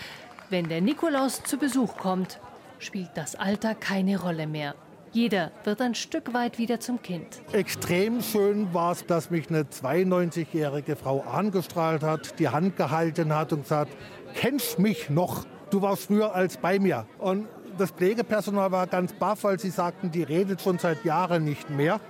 [0.51, 2.41] wenn der Nikolaus zu Besuch kommt,
[2.79, 4.75] spielt das Alter keine Rolle mehr.
[5.13, 7.41] Jeder wird ein Stück weit wieder zum Kind.
[7.53, 13.53] Extrem schön war es, dass mich eine 92-jährige Frau angestrahlt hat, die Hand gehalten hat
[13.53, 13.93] und gesagt,
[14.35, 15.47] kennst mich noch?
[15.75, 17.05] Du warst früher als bei mir.
[17.19, 21.69] Und das Pflegepersonal war ganz baff, weil sie sagten, die redet schon seit Jahren nicht
[21.69, 22.01] mehr.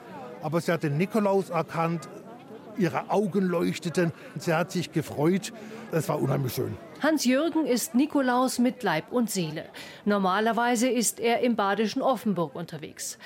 [0.43, 2.07] Aber sie hat den Nikolaus erkannt,
[2.77, 5.55] ihre Augen leuchteten, sie hat sich gefreut.
[5.93, 6.77] Das war unheimlich schön.
[7.01, 9.65] Hans-Jürgen ist Nikolaus mit Leib und Seele.
[10.05, 13.17] Normalerweise ist er im badischen Offenburg unterwegs.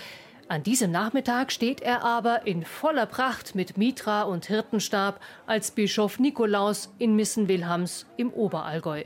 [0.46, 6.20] An diesem Nachmittag steht er aber in voller Pracht mit Mitra und Hirtenstab als Bischof
[6.20, 9.02] Nikolaus in Missen-Wilhams im Oberallgäu.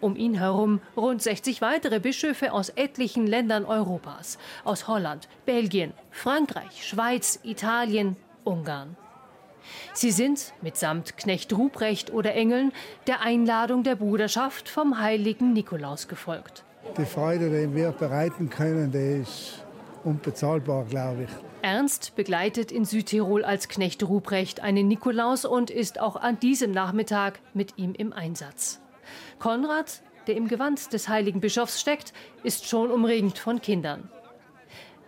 [0.00, 6.86] Um ihn herum rund 60 weitere Bischöfe aus etlichen Ländern Europas, aus Holland, Belgien, Frankreich,
[6.86, 8.96] Schweiz, Italien, Ungarn.
[9.92, 12.72] Sie sind, mitsamt Knecht Ruprecht oder Engeln,
[13.06, 16.64] der Einladung der Bruderschaft vom heiligen Nikolaus gefolgt.
[16.96, 19.64] Die Freude, die wir bereiten können, die ist
[20.02, 21.30] unbezahlbar, glaube ich.
[21.62, 27.40] Ernst begleitet in Südtirol als Knecht Ruprecht einen Nikolaus und ist auch an diesem Nachmittag
[27.52, 28.80] mit ihm im Einsatz.
[29.40, 32.12] Konrad, der im Gewand des heiligen Bischofs steckt,
[32.44, 34.08] ist schon umringt von Kindern.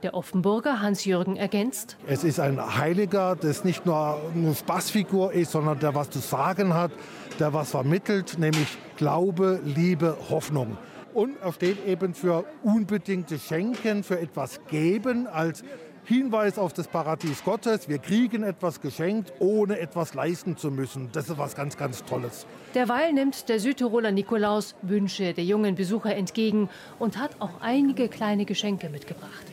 [0.03, 1.97] Der Offenburger Hans-Jürgen ergänzt.
[2.09, 6.75] Es ist ein Heiliger, das nicht nur eine Spaßfigur ist, sondern der was zu sagen
[6.75, 6.91] hat,
[7.39, 10.77] der was vermittelt, nämlich Glaube, Liebe, Hoffnung.
[11.15, 15.63] Und er steht eben für unbedingte Schenken, für etwas geben als
[16.05, 17.89] Hinweis auf das Paradies Gottes.
[17.89, 21.11] Wir kriegen etwas geschenkt, ohne etwas leisten zu müssen.
[21.13, 22.45] Das ist was ganz, ganz Tolles.
[22.75, 28.45] Derweil nimmt der Südtiroler Nikolaus Wünsche der jungen Besucher entgegen und hat auch einige kleine
[28.45, 29.45] Geschenke mitgebracht.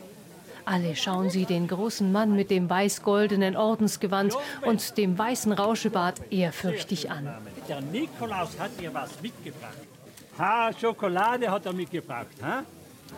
[0.64, 7.10] Alle schauen sie den großen Mann mit dem weiß-goldenen Ordensgewand und dem weißen Rauschebart ehrfürchtig
[7.10, 7.28] an.
[7.68, 9.78] Der Nikolaus hat mir was mitgebracht.
[10.38, 12.28] Ha, Schokolade hat er mitgebracht.
[12.42, 12.62] Ha?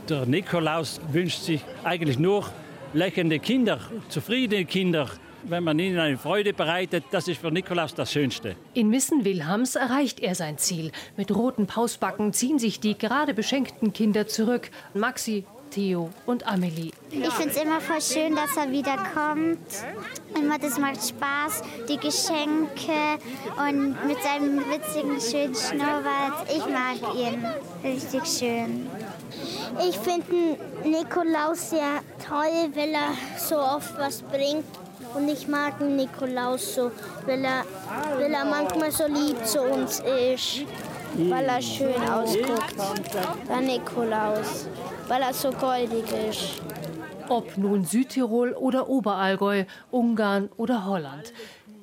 [0.08, 2.46] Der Nikolaus wünscht sich eigentlich nur
[2.94, 5.08] lächelnde Kinder, zufriedene Kinder.
[5.44, 8.54] Wenn man ihnen eine Freude bereitet, das ist für Nikolaus das Schönste.
[8.74, 10.92] In Missen-Wilhams erreicht er sein Ziel.
[11.16, 14.70] Mit roten Pausbacken ziehen sich die gerade beschenkten Kinder zurück.
[14.94, 16.92] Maxi, Theo und Amelie.
[17.10, 19.58] Ich finde es immer voll schön, dass er wieder kommt.
[20.36, 23.18] Immer, das macht Spaß, die Geschenke
[23.56, 26.46] und mit seinem witzigen, schönen Schnurrbart.
[26.50, 27.44] Ich mag ihn
[27.82, 28.86] richtig schön.
[29.88, 34.64] Ich finde Nikolaus sehr toll, weil er so oft was bringt.
[35.14, 36.90] Und ich mag den Nikolaus so,
[37.26, 37.64] weil er,
[38.18, 40.64] weil er manchmal so lieb zu uns ist.
[41.14, 42.74] Weil er schön ausguckt,
[43.48, 44.66] der Nikolaus
[45.12, 46.62] weil er so goldig ist.
[47.28, 51.34] Ob nun Südtirol oder Oberallgäu, Ungarn oder Holland.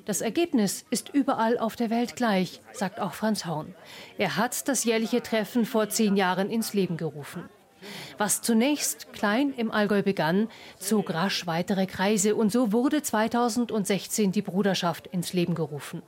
[0.04, 3.76] Das Ergebnis ist überall auf der Welt gleich, sagt auch Franz Horn.
[4.18, 7.44] Er hat das jährliche Treffen vor zehn Jahren ins Leben gerufen.
[8.18, 10.48] Was zunächst klein im Allgäu begann,
[10.80, 16.02] zog rasch weitere Kreise und so wurde 2016 die Bruderschaft ins Leben gerufen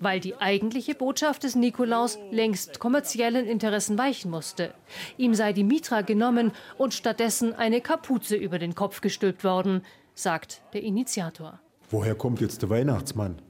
[0.00, 4.74] weil die eigentliche Botschaft des Nikolaus längst kommerziellen Interessen weichen musste.
[5.16, 9.82] Ihm sei die Mitra genommen und stattdessen eine Kapuze über den Kopf gestülpt worden,
[10.14, 11.60] sagt der Initiator.
[11.90, 13.40] Woher kommt jetzt der Weihnachtsmann?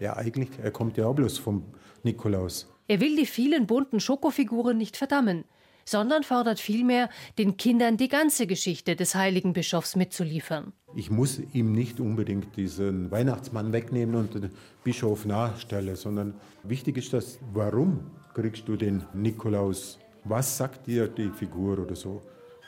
[0.00, 1.64] Ja, eigentlich, er kommt ja auch bloß vom
[2.02, 2.68] Nikolaus.
[2.88, 5.44] Er will die vielen bunten Schokofiguren nicht verdammen
[5.84, 10.72] sondern fordert vielmehr, den Kindern die ganze Geschichte des heiligen Bischofs mitzuliefern.
[10.94, 14.50] Ich muss ihm nicht unbedingt diesen Weihnachtsmann wegnehmen und den
[14.84, 19.98] Bischof nachstellen, sondern wichtig ist das, warum kriegst du den Nikolaus?
[20.24, 22.22] Was sagt dir die Figur oder so?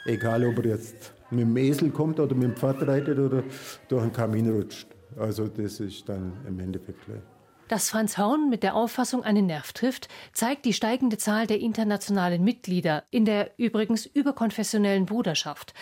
[0.06, 3.42] Egal, ob er jetzt mit dem Esel kommt oder mit dem Pferd reitet oder
[3.88, 4.88] durch einen Kamin rutscht.
[5.16, 7.33] Also das ist dann im Endeffekt gleich.
[7.68, 12.44] Dass Franz Horn mit der Auffassung einen Nerv trifft, zeigt die steigende Zahl der internationalen
[12.44, 15.72] Mitglieder in der übrigens überkonfessionellen Bruderschaft,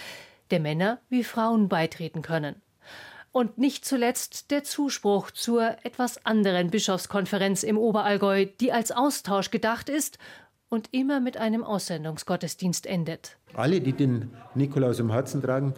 [0.52, 2.62] der Männer wie Frauen beitreten können.
[3.32, 9.88] Und nicht zuletzt der Zuspruch zur etwas anderen Bischofskonferenz im Oberallgäu, die als Austausch gedacht
[9.88, 10.18] ist
[10.68, 13.38] und immer mit einem Aussendungsgottesdienst endet.
[13.54, 15.74] Alle, die den Nikolaus im Herzen tragen,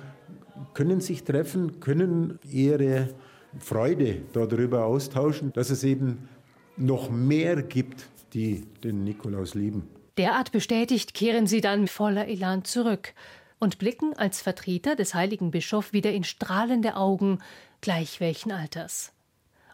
[0.75, 3.15] können sich treffen, können ihre
[3.59, 6.29] Freude darüber austauschen, dass es eben
[6.77, 9.89] noch mehr gibt, die den Nikolaus lieben.
[10.17, 13.15] Derart bestätigt kehren sie dann voller Elan zurück
[13.59, 17.41] und blicken als Vertreter des heiligen Bischofs wieder in strahlende Augen,
[17.81, 19.13] gleich welchen Alters.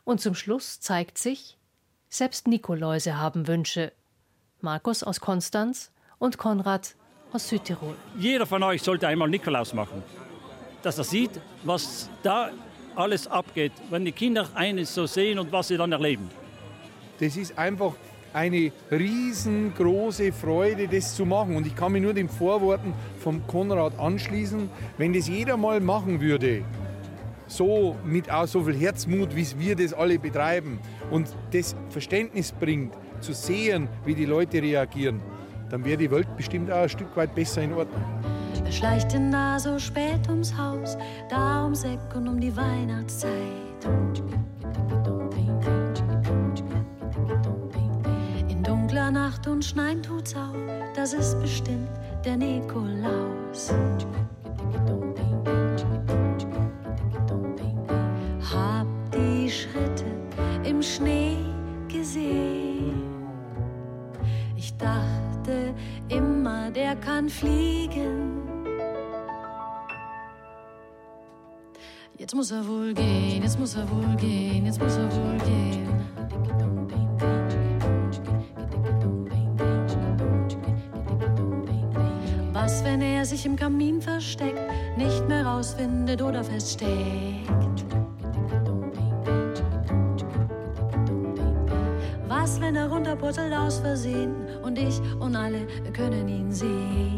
[0.05, 1.59] Und zum Schluss zeigt sich,
[2.09, 3.93] selbst Nikoläuse haben Wünsche.
[4.61, 6.95] Markus aus Konstanz und Konrad
[7.33, 7.95] aus Südtirol.
[8.19, 10.03] Jeder von euch sollte einmal Nikolaus machen,
[10.83, 11.31] dass er sieht,
[11.65, 12.51] was da
[12.97, 16.29] alles abgeht, wenn die Kinder eines so sehen und was sie dann erleben.
[17.19, 17.95] Das ist einfach
[18.33, 21.57] eine riesengroße Freude, das zu machen.
[21.57, 26.21] Und ich kann mir nur den Vorworten von Konrad anschließen, wenn das jeder mal machen
[26.21, 26.63] würde,
[27.47, 30.79] so mit auch so viel Herzmut, wie wir das alle betreiben
[31.11, 35.21] und das Verständnis bringt, zu sehen, wie die Leute reagieren,
[35.69, 38.20] dann wäre die Welt bestimmt auch ein Stück weit besser in Ordnung.
[38.71, 40.97] Schleicht denn da so spät ums Haus,
[41.29, 43.33] da ums Eck und um die Weihnachtszeit?
[48.49, 50.55] In dunkler Nacht und Schneien tut's auch,
[50.95, 51.91] das ist bestimmt
[52.25, 53.75] der Nikolaus.
[58.55, 60.07] Hab die Schritte
[60.65, 61.37] im Schnee
[61.89, 63.03] gesehen.
[64.57, 65.75] Ich dachte
[66.09, 68.40] immer, der kann fliegen.
[72.31, 75.89] Jetzt muss er wohl gehen, jetzt muss er wohl gehen, jetzt muss er wohl gehen.
[82.53, 84.61] Was, wenn er sich im Kamin versteckt,
[84.97, 86.95] nicht mehr rausfindet oder feststeckt?
[92.29, 97.10] Was, wenn er runterpurzelt aus Versehen und ich und alle können ihn sehen?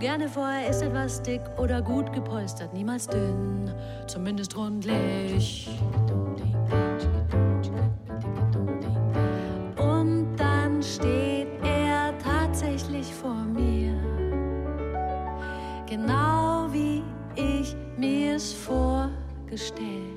[0.00, 3.70] Gerne vor, er ist etwas dick oder gut gepolstert, niemals dünn,
[4.06, 5.68] zumindest rundlich.
[9.76, 13.94] Und dann steht er tatsächlich vor mir,
[15.86, 17.02] genau wie
[17.36, 20.09] ich mir's vorgestellt.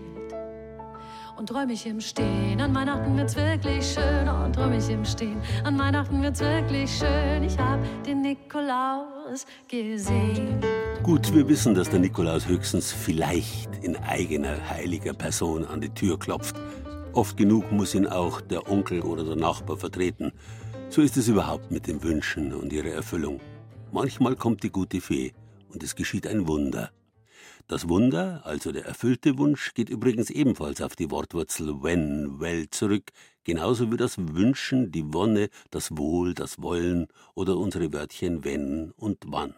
[1.43, 4.29] Und träum ich im Stehen, an Weihnachten wird's wirklich schön.
[4.29, 7.43] Und träum ich im Stehen, an Weihnachten wird's wirklich schön.
[7.43, 10.61] Ich hab den Nikolaus gesehen.
[11.03, 16.17] Gut, wir wissen, dass der Nikolaus höchstens vielleicht in eigener heiliger Person an die Tür
[16.17, 16.55] klopft.
[17.11, 20.31] Oft genug muss ihn auch der Onkel oder der Nachbar vertreten.
[20.87, 23.41] So ist es überhaupt mit den Wünschen und ihrer Erfüllung.
[23.91, 25.33] Manchmal kommt die gute Fee
[25.73, 26.91] und es geschieht ein Wunder.
[27.67, 33.11] Das Wunder, also der erfüllte Wunsch, geht übrigens ebenfalls auf die Wortwurzel when, well zurück,
[33.45, 39.19] genauso wie das Wünschen, die Wonne, das Wohl, das Wollen oder unsere Wörtchen wenn und
[39.27, 39.55] wann.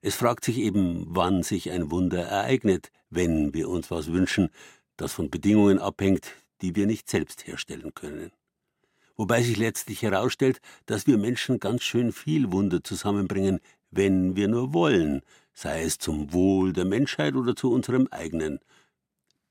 [0.00, 4.50] Es fragt sich eben, wann sich ein Wunder ereignet, wenn wir uns was wünschen,
[4.96, 6.30] das von Bedingungen abhängt,
[6.62, 8.30] die wir nicht selbst herstellen können.
[9.16, 13.58] Wobei sich letztlich herausstellt, dass wir Menschen ganz schön viel Wunder zusammenbringen,
[13.90, 15.22] wenn wir nur wollen,
[15.58, 18.60] sei es zum Wohl der Menschheit oder zu unserem eigenen.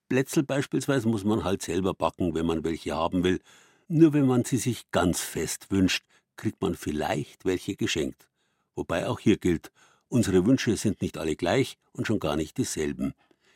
[0.08, 3.42] Plätzl beispielsweise muss man halt selber backen, wenn man welche haben will.
[3.90, 6.06] Nur wenn man sie sich ganz fest wünscht,
[6.38, 8.30] kriegt man vielleicht welche geschenkt.
[8.74, 9.74] Wobei auch hier gilt,
[10.08, 13.14] unsere Wünsche sind nicht alle gleich und schon gar nicht dieselben.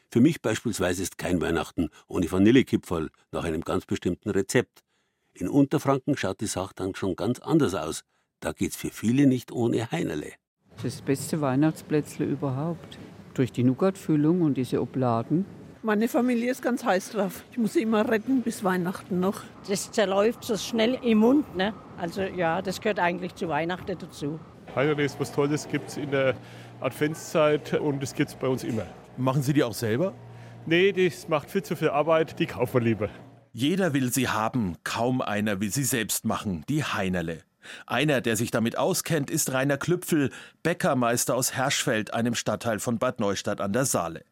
[0.09, 4.83] Für mich beispielsweise ist kein Weihnachten ohne Vanillekipferl nach einem ganz bestimmten Rezept.
[5.31, 8.03] In Unterfranken schaut die Sache dann schon ganz anders aus.
[8.41, 10.33] Da geht's für viele nicht ohne Heinerle.
[10.83, 12.97] Das beste Weihnachtsplätzle überhaupt.
[13.33, 15.45] Durch die Nougatfüllung und diese Obladen.
[15.83, 17.43] Meine Familie ist ganz heiß drauf.
[17.51, 19.41] Ich muss sie immer retten bis Weihnachten noch.
[19.67, 21.55] Das zerläuft so schnell im Mund.
[21.55, 21.73] Ne?
[21.97, 24.39] Also ja, das gehört eigentlich zu Weihnachten dazu.
[24.75, 26.35] Heinerle ist was Tolles, gibt es in der
[26.79, 28.85] Adventszeit und es gibt es bei uns immer.
[29.17, 30.13] Machen Sie die auch selber?
[30.65, 33.09] Nee, das macht viel zu viel Arbeit, die kaufen wir lieber.
[33.53, 37.39] Jeder will sie haben, kaum einer will sie selbst machen, die Heinerle.
[37.85, 40.31] Einer, der sich damit auskennt, ist Rainer Klüpfel,
[40.63, 44.23] Bäckermeister aus Herschfeld, einem Stadtteil von Bad Neustadt an der Saale.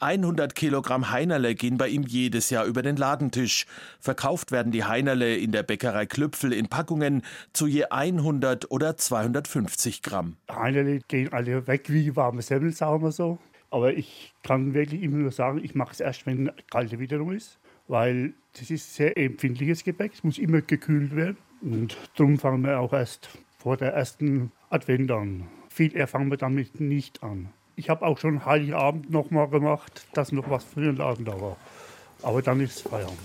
[0.00, 3.66] 100 Kilogramm Heinerle gehen bei ihm jedes Jahr über den Ladentisch.
[4.00, 7.22] Verkauft werden die Heinerle in der Bäckerei Klüpfel in Packungen
[7.52, 10.36] zu je 100 oder 250 Gramm.
[10.50, 13.38] Heinerle gehen alle weg wie warme Semmel, sagen wir so.
[13.70, 17.58] Aber ich kann wirklich immer nur sagen, ich mache es erst, wenn kalte Witterung ist,
[17.88, 20.12] weil das ist sehr empfindliches Gebäck.
[20.14, 21.36] Es muss immer gekühlt werden.
[21.64, 25.48] Und darum fangen wir auch erst vor der ersten Advent an.
[25.70, 27.48] Viel eher fangen wir damit nicht an.
[27.74, 31.40] Ich habe auch schon Heiligabend noch mal gemacht, dass noch was für den Laden da
[31.40, 31.56] war.
[32.22, 33.18] Aber dann ist es Feierabend.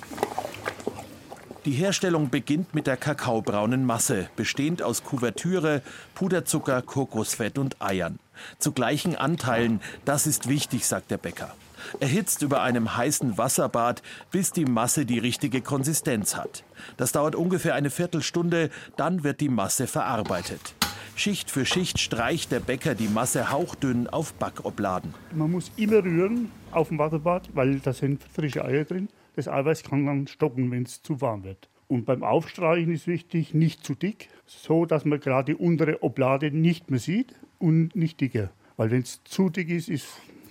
[1.66, 5.82] Die Herstellung beginnt mit der kakaobraunen Masse, bestehend aus Kuvertüre,
[6.16, 8.20] Puderzucker, Kokosfett und Eiern.
[8.58, 11.54] Zu gleichen Anteilen, das ist wichtig, sagt der Bäcker.
[12.00, 16.64] Erhitzt über einem heißen Wasserbad, bis die Masse die richtige Konsistenz hat.
[16.98, 20.76] Das dauert ungefähr eine Viertelstunde, dann wird die Masse verarbeitet.
[21.16, 25.14] Schicht für Schicht streicht der Bäcker die Masse hauchdünn auf Backobladen.
[25.36, 29.10] Man muss immer rühren auf dem Wasserbad, weil da sind frische Eier drin.
[29.36, 31.70] Das Eiweiß kann dann stocken, wenn es zu warm wird.
[31.88, 36.52] Und beim Aufstreichen ist wichtig, nicht zu dick, so dass man gerade die untere Oblade
[36.52, 38.52] nicht mehr sieht und nicht dicker.
[38.78, 40.08] Weil wenn es zu dick ist, ist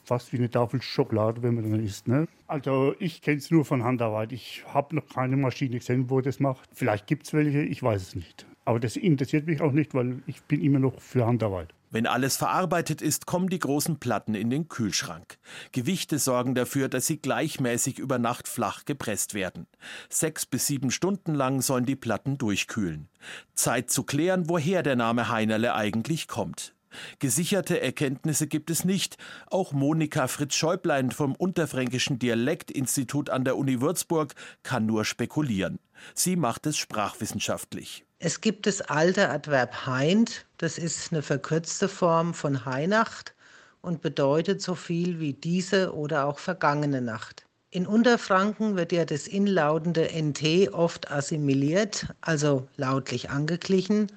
[0.08, 2.08] fast wie eine Tafel Schokolade, wenn man dann isst.
[2.08, 2.26] Ne?
[2.46, 4.32] Also ich kenne es nur von Handarbeit.
[4.32, 6.68] Ich habe noch keine Maschine gesehen, wo das macht.
[6.72, 8.46] Vielleicht gibt es welche, ich weiß es nicht.
[8.64, 11.72] Aber das interessiert mich auch nicht, weil ich bin immer noch für Handarbeit.
[11.90, 15.38] Wenn alles verarbeitet ist, kommen die großen Platten in den Kühlschrank.
[15.72, 19.66] Gewichte sorgen dafür, dass sie gleichmäßig über Nacht flach gepresst werden.
[20.10, 23.08] Sechs bis sieben Stunden lang sollen die Platten durchkühlen.
[23.54, 26.74] Zeit zu klären, woher der Name Heinerle eigentlich kommt.
[27.18, 29.16] Gesicherte Erkenntnisse gibt es nicht.
[29.46, 35.78] Auch Monika Fritz-Schäublein vom Unterfränkischen Dialektinstitut an der Uni Würzburg kann nur spekulieren.
[36.14, 38.04] Sie macht es sprachwissenschaftlich.
[38.18, 43.34] Es gibt das alte Adverb heint, das ist eine verkürzte Form von Heinacht
[43.80, 47.46] und bedeutet so viel wie diese oder auch vergangene Nacht.
[47.70, 54.08] In Unterfranken wird ja das inlautende NT oft assimiliert, also lautlich angeglichen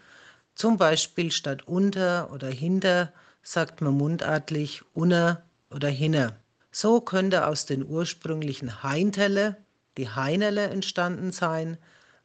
[0.56, 6.38] zum Beispiel statt unter oder hinter sagt man mundartlich unner oder hinner.
[6.72, 9.58] So könnte aus den ursprünglichen Heinterle
[9.98, 11.78] die Heinerle entstanden sein,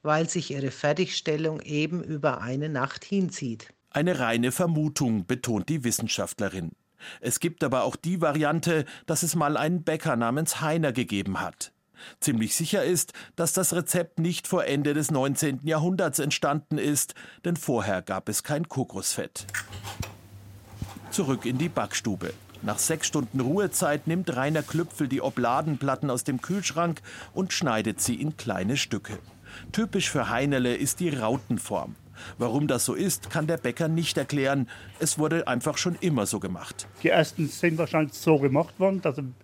[0.02, 3.72] weil sich ihre Fertigstellung eben über eine Nacht hinzieht.
[3.90, 6.72] Eine reine Vermutung, betont die Wissenschaftlerin.
[7.20, 11.72] Es gibt aber auch die Variante, dass es mal einen Bäcker namens Heiner gegeben hat.
[12.20, 15.60] Ziemlich sicher ist, dass das Rezept nicht vor Ende des 19.
[15.64, 19.46] Jahrhunderts entstanden ist, denn vorher gab es kein Kokosfett.
[21.10, 22.32] Zurück in die Backstube.
[22.62, 27.00] Nach sechs Stunden Ruhezeit nimmt Rainer Klüpfel die Obladenplatten aus dem Kühlschrank
[27.32, 29.18] und schneidet sie in kleine Stücke.
[29.72, 31.94] Typisch für Heinerle ist die Rautenform.
[32.38, 34.68] Warum das so ist, kann der Bäcker nicht erklären.
[34.98, 36.86] Es wurde einfach schon immer so gemacht.
[37.02, 39.34] Die ersten sind wahrscheinlich so gemacht worden, dass wenn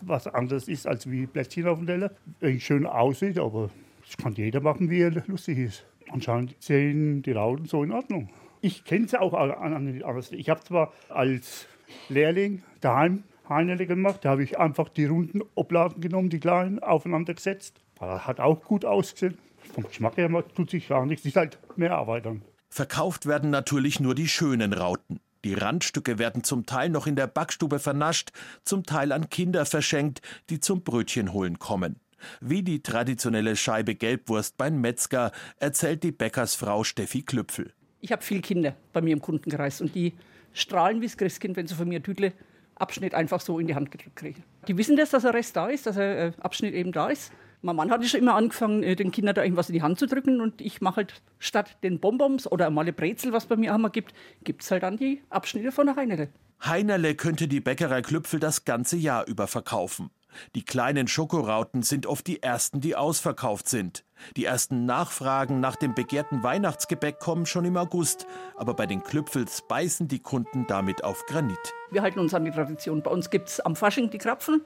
[0.00, 2.10] was anderes ist als wie Plätzchen auf dem Teller.
[2.40, 3.70] Wenn schön aussieht, aber
[4.06, 5.86] das kann jeder machen, wie er lustig ist.
[6.10, 8.28] Anscheinend sehen die Rauten so in Ordnung.
[8.60, 10.32] Ich kenne es auch anders.
[10.32, 11.66] Ich habe zwar als
[12.08, 17.34] Lehrling daheim Heinerle gemacht, da habe ich einfach die runden Obladen genommen, die kleinen, aufeinander
[17.34, 17.80] gesetzt.
[18.00, 19.38] Hat auch gut ausgesehen.
[19.74, 21.24] Vom Geschmack her tut sich gar nichts.
[21.24, 22.42] Ist halt mehr Arbeit dann.
[22.70, 25.20] Verkauft werden natürlich nur die schönen Rauten.
[25.44, 28.30] Die Randstücke werden zum Teil noch in der Backstube vernascht,
[28.64, 32.00] zum Teil an Kinder verschenkt, die zum Brötchen holen kommen.
[32.40, 37.72] Wie die traditionelle Scheibe Gelbwurst beim Metzger, erzählt die Bäckersfrau Steffi Klüpfel.
[38.00, 40.14] Ich habe viele Kinder bei mir im Kundenkreis und die
[40.54, 42.32] strahlen wie das Christkind, wenn sie von mir Tütle
[42.76, 44.42] Abschnitt einfach so in die Hand gedrückt kriegen.
[44.66, 47.32] Die wissen das, dass der Rest da ist, dass der äh, Abschnitt eben da ist.
[47.64, 50.06] Mein Mann hatte schon immer angefangen, äh, den Kindern da irgendwas in die Hand zu
[50.06, 53.74] drücken und ich mache halt statt den Bonbons oder mal eine Brezel, was bei mir
[53.74, 54.12] auch mal gibt,
[54.44, 56.28] gibt es halt dann die Abschnitte von der Heinerle.
[56.62, 60.10] Heinerle könnte die Bäckerei Klüpfel das ganze Jahr über verkaufen.
[60.54, 64.04] Die kleinen Schokorauten sind oft die ersten, die ausverkauft sind.
[64.36, 69.62] Die ersten Nachfragen nach dem begehrten Weihnachtsgebäck kommen schon im August, aber bei den Klüpfels
[69.66, 71.72] beißen die Kunden damit auf Granit.
[71.90, 73.02] Wir halten uns an die Tradition.
[73.02, 74.60] Bei uns gibt es am Fasching die Krapfen,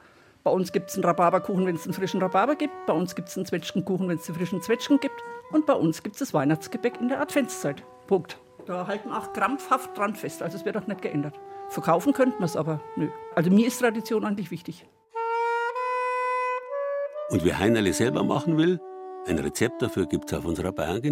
[0.49, 2.73] bei uns gibt es einen Rhabarberkuchen, wenn es einen frischen Rhabarber gibt.
[2.87, 5.23] Bei uns gibt es einen Zwetschgenkuchen, wenn es einen frischen Zwetschgen gibt.
[5.53, 7.83] Und bei uns gibt es das Weihnachtsgebäck in der Adventszeit.
[8.07, 8.39] Punkt.
[8.65, 10.43] Da halten wir auch krampfhaft dran fest.
[10.43, 11.39] Also es wird auch nicht geändert.
[11.69, 13.11] Verkaufen könnten wir es, aber nö.
[13.35, 14.87] Also mir ist Tradition eigentlich wichtig.
[17.29, 18.81] Und wer Heinerle selber machen will,
[19.27, 21.03] ein Rezept dafür gibt es auf unserer Bayern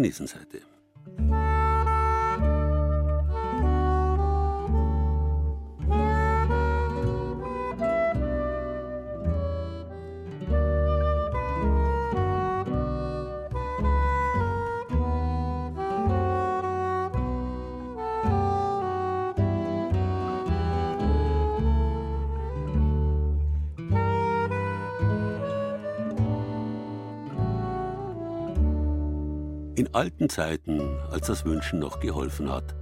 [29.97, 30.79] alten Zeiten,
[31.09, 32.75] als das Wünschen noch geholfen hat.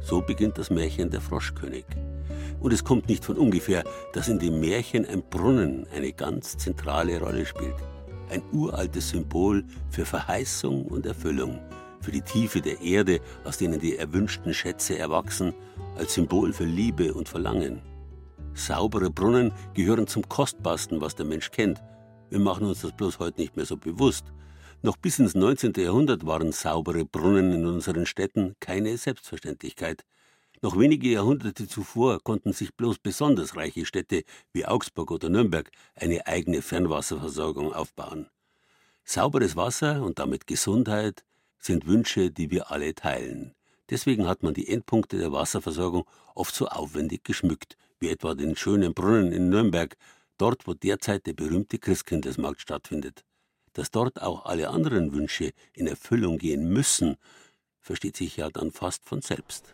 [0.00, 1.84] So beginnt das Märchen der Froschkönig.
[2.60, 3.82] Und es kommt nicht von ungefähr,
[4.12, 7.74] dass in dem Märchen ein Brunnen eine ganz zentrale Rolle spielt.
[8.30, 11.58] Ein uraltes Symbol für Verheißung und Erfüllung,
[12.00, 15.54] für die Tiefe der Erde, aus denen die erwünschten Schätze erwachsen,
[15.96, 17.82] als Symbol für Liebe und Verlangen.
[18.52, 21.82] Saubere Brunnen gehören zum Kostbarsten, was der Mensch kennt.
[22.30, 24.32] Wir machen uns das bloß heute nicht mehr so bewusst.
[24.84, 25.72] Noch bis ins 19.
[25.78, 30.04] Jahrhundert waren saubere Brunnen in unseren Städten keine Selbstverständlichkeit.
[30.60, 36.26] Noch wenige Jahrhunderte zuvor konnten sich bloß besonders reiche Städte wie Augsburg oder Nürnberg eine
[36.26, 38.26] eigene Fernwasserversorgung aufbauen.
[39.04, 41.24] Sauberes Wasser und damit Gesundheit
[41.58, 43.54] sind Wünsche, die wir alle teilen.
[43.88, 46.04] Deswegen hat man die Endpunkte der Wasserversorgung
[46.34, 49.96] oft so aufwendig geschmückt, wie etwa den schönen Brunnen in Nürnberg,
[50.36, 53.24] dort wo derzeit der berühmte Christkindlesmarkt stattfindet.
[53.74, 57.16] Dass dort auch alle anderen Wünsche in Erfüllung gehen müssen,
[57.80, 59.66] versteht sich ja dann fast von selbst.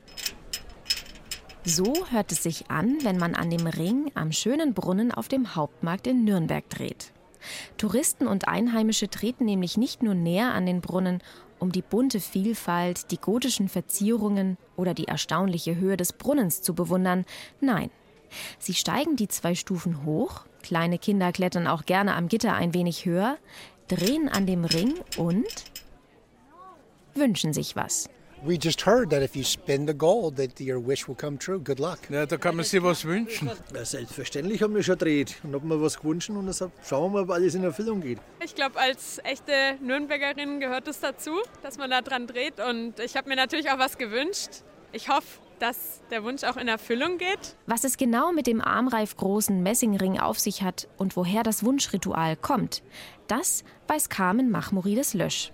[1.65, 5.55] So hört es sich an, wenn man an dem Ring am schönen Brunnen auf dem
[5.55, 7.13] Hauptmarkt in Nürnberg dreht.
[7.77, 11.23] Touristen und Einheimische treten nämlich nicht nur näher an den Brunnen,
[11.59, 17.27] um die bunte Vielfalt, die gotischen Verzierungen oder die erstaunliche Höhe des Brunnens zu bewundern.
[17.61, 17.91] Nein,
[18.59, 23.05] sie steigen die zwei Stufen hoch, kleine Kinder klettern auch gerne am Gitter ein wenig
[23.05, 23.37] höher,
[23.91, 25.47] drehen an dem Ring und
[27.15, 28.09] wünschen sich was.
[28.43, 31.59] We just heard that if you spin the gold, that your wish will come true.
[31.59, 31.99] Good luck.
[32.09, 33.51] Ja, da kann man sich was wünschen.
[33.75, 37.19] Ja, selbstverständlich haben wir schon gedreht und haben mir was gewünscht und deshalb schauen wir
[37.19, 38.19] mal, ob alles in Erfüllung geht.
[38.43, 41.33] Ich glaube, als echte Nürnbergerin gehört es dazu,
[41.63, 44.63] dass man da dran dreht und ich habe mir natürlich auch was gewünscht.
[44.93, 47.57] Ich hoffe, dass der Wunsch auch in Erfüllung geht.
[47.67, 52.37] Was es genau mit dem armreif großen Messingring auf sich hat und woher das Wunschritual
[52.37, 52.83] kommt,
[53.29, 55.53] das weiß Carmen Machmorides Lösch.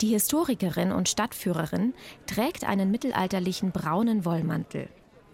[0.00, 1.94] Die Historikerin und Stadtführerin
[2.26, 4.88] trägt einen mittelalterlichen braunen Wollmantel.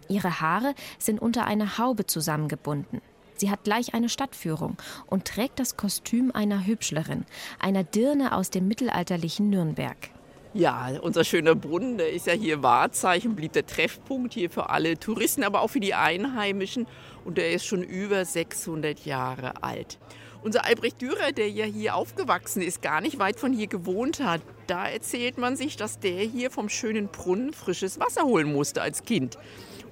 [0.08, 3.00] Ihre Haare sind unter einer Haube zusammengebunden.
[3.36, 7.24] Sie hat gleich eine Stadtführung und trägt das Kostüm einer Hübschlerin,
[7.58, 10.10] einer Dirne aus dem mittelalterlichen Nürnberg.
[10.56, 14.96] Ja, unser schöner Brunnen, der ist ja hier Wahrzeichen, blieb der Treffpunkt hier für alle
[14.96, 16.86] Touristen, aber auch für die Einheimischen.
[17.24, 19.98] Und der ist schon über 600 Jahre alt.
[20.44, 24.42] Unser Albrecht Dürer, der ja hier aufgewachsen ist, gar nicht weit von hier gewohnt hat,
[24.68, 29.02] da erzählt man sich, dass der hier vom schönen Brunnen frisches Wasser holen musste als
[29.02, 29.36] Kind.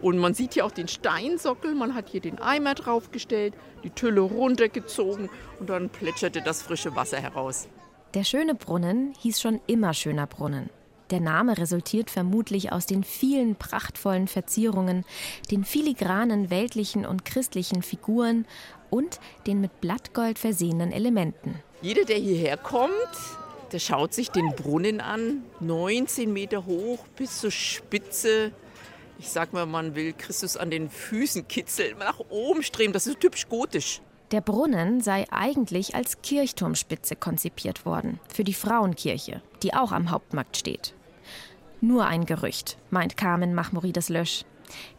[0.00, 4.20] Und man sieht hier auch den Steinsockel, man hat hier den Eimer draufgestellt, die Tülle
[4.20, 7.66] runtergezogen und dann plätscherte das frische Wasser heraus.
[8.14, 10.68] Der schöne Brunnen hieß schon immer schöner Brunnen.
[11.10, 15.06] Der Name resultiert vermutlich aus den vielen prachtvollen Verzierungen,
[15.50, 18.46] den filigranen weltlichen und christlichen Figuren
[18.90, 21.54] und den mit Blattgold versehenen Elementen.
[21.80, 22.92] Jeder, der hierher kommt,
[23.72, 28.52] der schaut sich den Brunnen an, 19 Meter hoch bis zur Spitze.
[29.18, 32.92] Ich sag mal, man will Christus an den Füßen kitzeln, nach oben streben.
[32.92, 34.02] Das ist typisch gotisch.
[34.32, 40.56] Der Brunnen sei eigentlich als Kirchturmspitze konzipiert worden, für die Frauenkirche, die auch am Hauptmarkt
[40.56, 40.94] steht.
[41.82, 44.46] Nur ein Gerücht, meint Carmen Machmorides Lösch.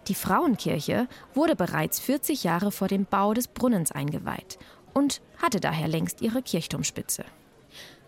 [0.07, 4.59] Die Frauenkirche wurde bereits 40 Jahre vor dem Bau des Brunnens eingeweiht
[4.93, 7.25] und hatte daher längst ihre Kirchturmspitze.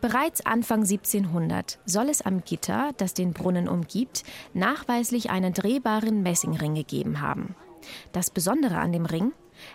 [0.02, 4.22] Bereits Anfang 1700 soll es am Gitter, das den Brunnen umgibt,
[4.54, 7.56] nachweislich einen drehbaren Messingring gegeben haben.
[8.12, 9.32] Das Besondere an dem Ring,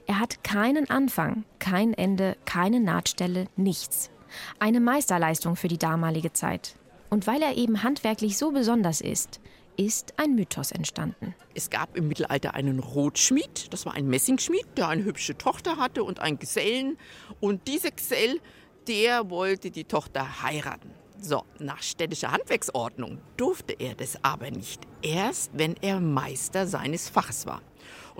[0.06, 4.10] er hat keinen Anfang, kein Ende, keine Nahtstelle, nichts.
[4.58, 6.74] Eine Meisterleistung für die damalige Zeit.
[7.08, 9.40] Und weil er eben handwerklich so besonders ist,
[9.76, 11.34] ist ein Mythos entstanden.
[11.54, 16.04] Es gab im Mittelalter einen Rotschmied, das war ein Messingschmied, der eine hübsche Tochter hatte
[16.04, 16.98] und einen Gesellen.
[17.40, 18.40] Und dieser Gesell,
[18.86, 20.90] der wollte die Tochter heiraten.
[21.18, 24.82] So, nach städtischer Handwerksordnung durfte er das aber nicht.
[25.02, 27.60] Erst wenn er Meister seines Fachs war.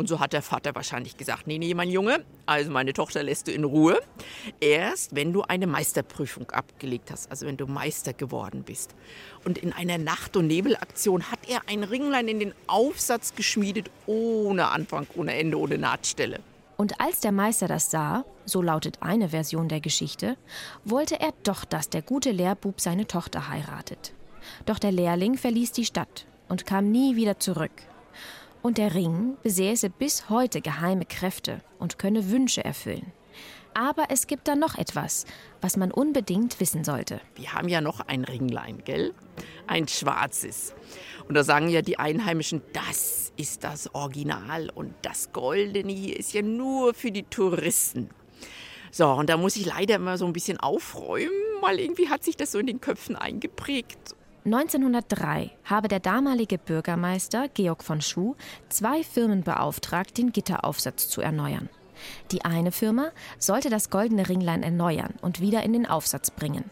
[0.00, 3.48] Und so hat der Vater wahrscheinlich gesagt, nee, nee, mein Junge, also meine Tochter lässt
[3.48, 4.00] du in Ruhe.
[4.58, 8.94] Erst wenn du eine Meisterprüfung abgelegt hast, also wenn du Meister geworden bist.
[9.44, 14.68] Und in einer Nacht- und Nebelaktion hat er ein Ringlein in den Aufsatz geschmiedet, ohne
[14.68, 16.40] Anfang, ohne Ende, ohne Nahtstelle.
[16.78, 20.38] Und als der Meister das sah, so lautet eine Version der Geschichte,
[20.82, 24.14] wollte er doch, dass der gute Lehrbub seine Tochter heiratet.
[24.64, 27.89] Doch der Lehrling verließ die Stadt und kam nie wieder zurück.
[28.62, 33.12] Und der Ring besäße bis heute geheime Kräfte und könne Wünsche erfüllen.
[33.72, 35.24] Aber es gibt da noch etwas,
[35.60, 37.20] was man unbedingt wissen sollte.
[37.36, 39.14] Wir haben ja noch ein Ringlein, gell?
[39.66, 40.74] Ein schwarzes.
[41.28, 46.34] Und da sagen ja die Einheimischen, das ist das Original und das Goldene hier ist
[46.34, 48.10] ja nur für die Touristen.
[48.90, 51.30] So, und da muss ich leider immer so ein bisschen aufräumen,
[51.60, 54.16] weil irgendwie hat sich das so in den Köpfen eingeprägt.
[54.44, 58.36] 1903 habe der damalige Bürgermeister Georg von Schuh
[58.70, 61.68] zwei Firmen beauftragt, den Gitteraufsatz zu erneuern.
[62.30, 66.64] Die eine Firma sollte das goldene Ringlein erneuern und wieder in den Aufsatz bringen.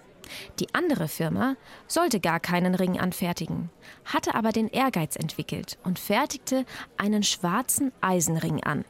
[0.59, 1.57] Die andere Firma
[1.87, 3.71] sollte gar keinen Ring anfertigen,
[4.05, 6.65] hatte aber den Ehrgeiz entwickelt und fertigte
[6.97, 8.85] einen schwarzen Eisenring an.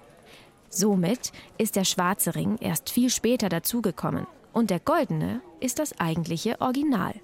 [0.68, 6.60] Somit ist der schwarze Ring erst viel später dazugekommen Und der goldene ist das eigentliche
[6.60, 7.14] Original.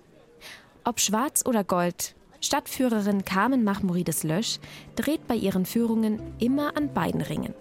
[0.87, 4.59] Ob schwarz oder gold, Stadtführerin Carmen Machmurides Lösch
[4.97, 7.55] dreht bei ihren Führungen immer an beiden Ringen.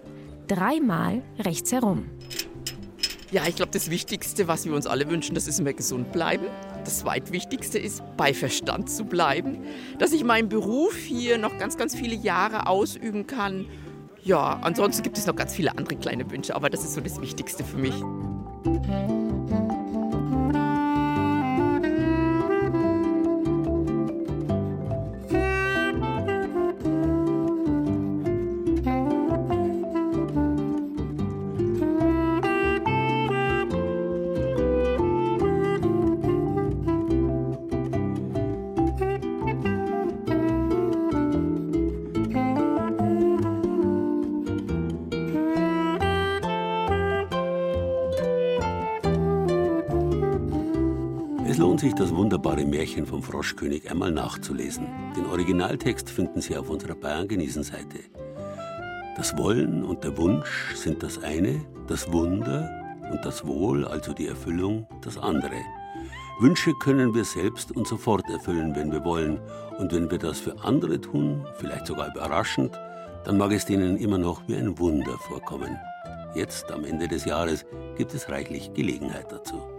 [0.46, 2.10] Dreimal rechts herum.
[3.30, 6.44] Ja, ich glaube, das Wichtigste, was wir uns alle wünschen, das ist immer gesund bleiben.
[6.84, 9.64] Das zweitwichtigste ist, bei Verstand zu bleiben.
[9.98, 13.64] Dass ich meinen Beruf hier noch ganz, ganz viele Jahre ausüben kann.
[14.22, 17.18] Ja, ansonsten gibt es noch ganz viele andere kleine Wünsche, aber das ist so das
[17.22, 17.94] Wichtigste für mich.
[52.84, 54.86] Märchen vom Froschkönig einmal nachzulesen.
[55.16, 58.00] Den Originaltext finden Sie auf unserer Bayern genießen Seite.
[59.16, 62.68] Das Wollen und der Wunsch sind das eine, das Wunder
[63.10, 65.56] und das Wohl, also die Erfüllung, das andere.
[66.40, 69.40] Wünsche können wir selbst und sofort erfüllen, wenn wir wollen.
[69.78, 72.78] Und wenn wir das für andere tun, vielleicht sogar überraschend,
[73.24, 75.78] dann mag es denen immer noch wie ein Wunder vorkommen.
[76.34, 77.64] Jetzt, am Ende des Jahres,
[77.96, 79.73] gibt es reichlich Gelegenheit dazu.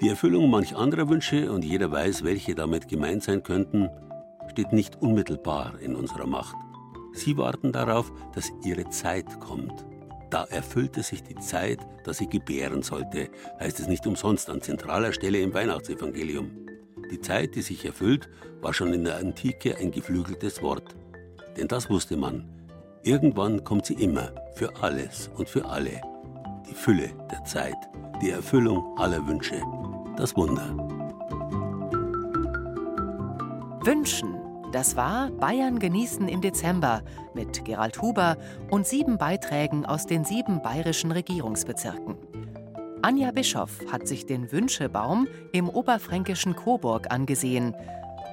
[0.00, 3.88] Die Erfüllung manch anderer Wünsche, und jeder weiß, welche damit gemeint sein könnten,
[4.50, 6.56] steht nicht unmittelbar in unserer Macht.
[7.12, 9.86] Sie warten darauf, dass ihre Zeit kommt.
[10.30, 13.30] Da erfüllte sich die Zeit, dass sie gebären sollte,
[13.60, 16.50] heißt es nicht umsonst an zentraler Stelle im Weihnachtsevangelium.
[17.10, 18.28] Die Zeit, die sich erfüllt,
[18.60, 20.96] war schon in der Antike ein geflügeltes Wort.
[21.56, 22.48] Denn das wusste man.
[23.04, 26.00] Irgendwann kommt sie immer, für alles und für alle.
[26.68, 27.76] Die Fülle der Zeit,
[28.22, 29.60] die Erfüllung aller Wünsche,
[30.16, 30.74] das Wunder.
[33.84, 34.34] Wünschen.
[34.72, 37.02] Das war Bayern genießen im Dezember
[37.34, 38.36] mit Gerald Huber
[38.70, 42.16] und sieben Beiträgen aus den sieben bayerischen Regierungsbezirken.
[43.02, 47.74] Anja Bischoff hat sich den Wünschebaum im oberfränkischen Coburg angesehen.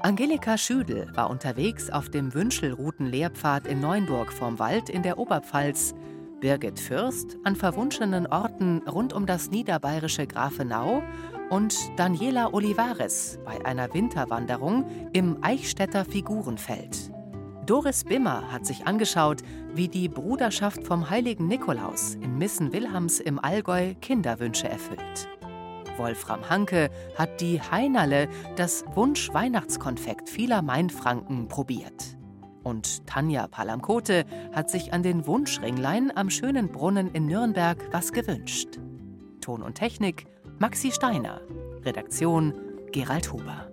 [0.04, 5.94] Angelika Schüdel war unterwegs auf dem Wünschelrouten-Lehrpfad in Neunburg vorm Wald in der Oberpfalz.
[6.42, 11.04] Birgit Fürst an verwunschenen Orten rund um das niederbayerische Grafenau
[11.50, 17.12] und Daniela Olivares bei einer Winterwanderung im Eichstätter Figurenfeld.
[17.68, 19.44] Doris Bimmer hat sich angeschaut,
[19.76, 25.30] wie die Bruderschaft vom heiligen Nikolaus in Missen-Wilhelms im Allgäu Kinderwünsche erfüllt.
[25.98, 32.18] Wolfram Hanke hat die Heinerle, das Wunsch-Weihnachtskonfekt vieler Mainfranken, probiert.
[32.64, 38.80] Und Tanja Palamkote hat sich an den Wunschringlein am schönen Brunnen in Nürnberg was gewünscht.
[39.41, 40.28] Ton und Technik
[40.59, 41.41] Maxi Steiner.
[41.84, 42.53] Redaktion
[42.91, 43.72] Gerald Huber.